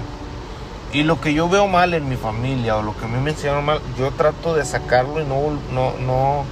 Y 0.93 1.03
lo 1.03 1.21
que 1.21 1.35
yo 1.35 1.49
veo 1.49 1.67
mal 1.67 1.93
en 1.93 2.09
mi 2.09 2.17
familia 2.17 2.77
o 2.77 2.83
lo 2.83 2.97
que 2.97 3.05
a 3.05 3.09
mí 3.09 3.21
me 3.21 3.31
enseñaron 3.31 3.65
mal, 3.65 3.81
yo 3.99 4.11
trato 4.13 4.55
de 4.55 4.65
sacarlo 4.65 5.21
y 5.21 5.25
no, 5.25 5.37
no, 5.73 5.93
no, 5.99 6.45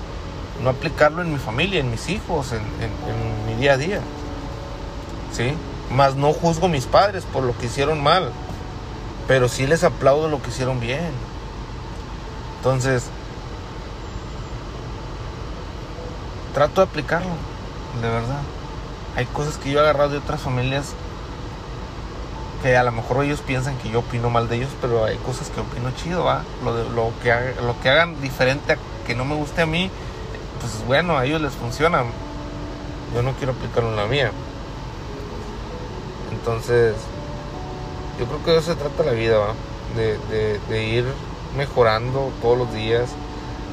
no 0.62 0.70
aplicarlo 0.70 1.22
en 1.22 1.32
mi 1.32 1.38
familia, 1.38 1.80
en 1.80 1.90
mis 1.90 2.08
hijos, 2.10 2.52
en, 2.52 2.60
en 2.60 3.46
mi 3.46 3.60
día 3.60 3.74
a 3.74 3.76
día. 3.78 4.00
¿Sí? 5.32 5.54
Más 5.94 6.16
no 6.16 6.32
juzgo 6.32 6.66
a 6.66 6.68
mis 6.68 6.84
padres 6.84 7.24
por 7.24 7.44
lo 7.44 7.56
que 7.56 7.66
hicieron 7.66 8.02
mal. 8.02 8.30
Pero 9.26 9.48
sí 9.48 9.66
les 9.66 9.84
aplaudo 9.84 10.28
lo 10.28 10.40
que 10.40 10.50
hicieron 10.50 10.80
bien. 10.80 11.10
Entonces, 12.58 13.04
trato 16.54 16.80
de 16.80 16.88
aplicarlo, 16.88 17.30
de 18.00 18.08
verdad. 18.08 18.40
Hay 19.16 19.26
cosas 19.26 19.56
que 19.56 19.70
yo 19.70 19.78
he 19.78 19.82
agarrado 19.82 20.10
de 20.10 20.18
otras 20.18 20.40
familias 20.40 20.94
que 22.62 22.76
a 22.76 22.82
lo 22.82 22.92
mejor 22.92 23.24
ellos 23.24 23.40
piensan 23.40 23.76
que 23.78 23.90
yo 23.90 24.00
opino 24.00 24.30
mal 24.30 24.48
de 24.48 24.56
ellos, 24.56 24.70
pero 24.80 25.04
hay 25.04 25.16
cosas 25.18 25.50
que 25.50 25.60
opino 25.60 25.90
chido, 25.92 26.24
¿va? 26.24 26.42
Lo, 26.64 26.74
de, 26.74 26.88
lo, 26.90 27.12
que, 27.22 27.54
lo 27.62 27.78
que 27.80 27.90
hagan 27.90 28.20
diferente 28.20 28.72
a 28.72 28.78
que 29.06 29.14
no 29.14 29.24
me 29.24 29.34
guste 29.34 29.62
a 29.62 29.66
mí, 29.66 29.90
pues 30.60 30.84
bueno, 30.86 31.16
a 31.18 31.24
ellos 31.24 31.40
les 31.40 31.52
funciona. 31.52 32.04
Yo 33.14 33.22
no 33.22 33.32
quiero 33.34 33.52
aplicarlo 33.52 33.90
en 33.90 33.96
la 33.96 34.06
mía. 34.06 34.32
Entonces, 36.32 36.94
yo 38.18 38.26
creo 38.26 38.44
que 38.44 38.50
de 38.52 38.58
eso 38.58 38.72
se 38.72 38.78
trata 38.78 39.02
la 39.02 39.12
vida, 39.12 39.38
¿va? 39.38 39.54
De, 39.96 40.84
ir 40.84 41.04
mejorando 41.56 42.30
todos 42.42 42.58
los 42.58 42.72
días, 42.72 43.10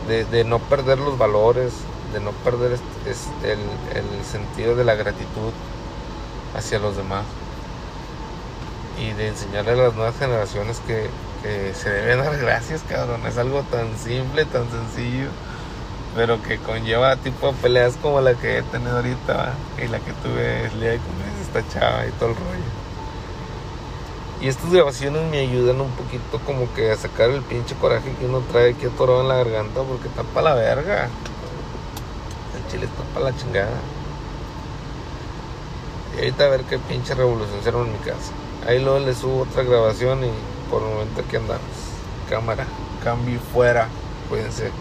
de, 0.07 0.43
no 0.43 0.59
perder 0.59 0.99
los 0.99 1.17
valores, 1.17 1.73
de 2.13 2.19
no 2.19 2.31
perder 2.31 2.79
este, 3.05 3.53
el, 3.53 4.25
sentido 4.25 4.75
de 4.75 4.83
la 4.83 4.95
gratitud 4.95 5.51
hacia 6.55 6.79
los 6.79 6.95
demás 6.95 7.25
y 8.99 9.11
de 9.13 9.29
enseñarle 9.29 9.71
a 9.71 9.75
las 9.75 9.95
nuevas 9.95 10.17
generaciones 10.17 10.79
que, 10.85 11.09
se 11.73 11.89
deben 11.89 12.19
dar 12.19 12.37
gracias, 12.37 12.83
cabrón. 12.87 13.25
Es 13.27 13.37
algo 13.37 13.63
tan 13.63 13.97
simple, 13.97 14.45
tan 14.45 14.63
sencillo, 14.71 15.27
pero 16.15 16.41
que 16.41 16.57
conlleva 16.57 17.17
tipo 17.17 17.47
de 17.47 17.53
peleas 17.53 17.95
como 18.01 18.21
la 18.21 18.33
que 18.35 18.59
he 18.59 18.63
tenido 18.63 18.95
ahorita 18.95 19.53
y 19.83 19.87
la 19.89 19.99
que 19.99 20.13
tuve 20.23 20.67
el 20.67 20.79
día 20.79 20.91
de 20.91 20.99
esta 21.41 21.67
chava 21.67 22.05
y 22.07 22.11
todo 22.11 22.29
el 22.29 22.35
rollo. 22.35 22.82
Y 24.43 24.49
estas 24.49 24.69
grabaciones 24.73 25.21
me 25.31 25.39
ayudan 25.39 25.79
un 25.79 25.91
poquito 25.91 26.37
como 26.45 26.71
que 26.73 26.91
a 26.91 26.97
sacar 26.97 27.29
el 27.29 27.41
pinche 27.43 27.75
coraje 27.75 28.13
que 28.19 28.25
uno 28.25 28.43
trae 28.51 28.71
aquí 28.71 28.87
atorado 28.87 29.21
en 29.21 29.29
la 29.29 29.35
garganta 29.35 29.81
porque 29.83 30.09
está 30.09 30.23
para 30.23 30.49
la 30.49 30.55
verga. 30.55 31.07
El 32.53 32.69
chile 32.69 32.87
está 32.87 33.03
para 33.13 33.31
la 33.31 33.37
chingada. 33.37 33.71
Y 36.13 36.19
ahorita 36.19 36.43
a 36.43 36.49
ver 36.49 36.63
qué 36.65 36.77
pinche 36.77 37.15
revolución 37.15 37.57
hicieron 37.57 37.87
en 37.87 37.93
mi 37.93 37.99
casa. 37.99 38.33
Ahí 38.67 38.83
luego 38.83 38.99
le 38.99 39.15
subo 39.15 39.43
otra 39.43 39.63
grabación 39.63 40.25
y 40.25 40.31
por 40.69 40.81
el 40.81 40.89
momento 40.89 41.21
aquí 41.25 41.37
andamos. 41.37 41.61
Cámara, 42.29 42.65
cambio 43.01 43.39
fuera. 43.53 43.87
Cuídense. 44.29 44.71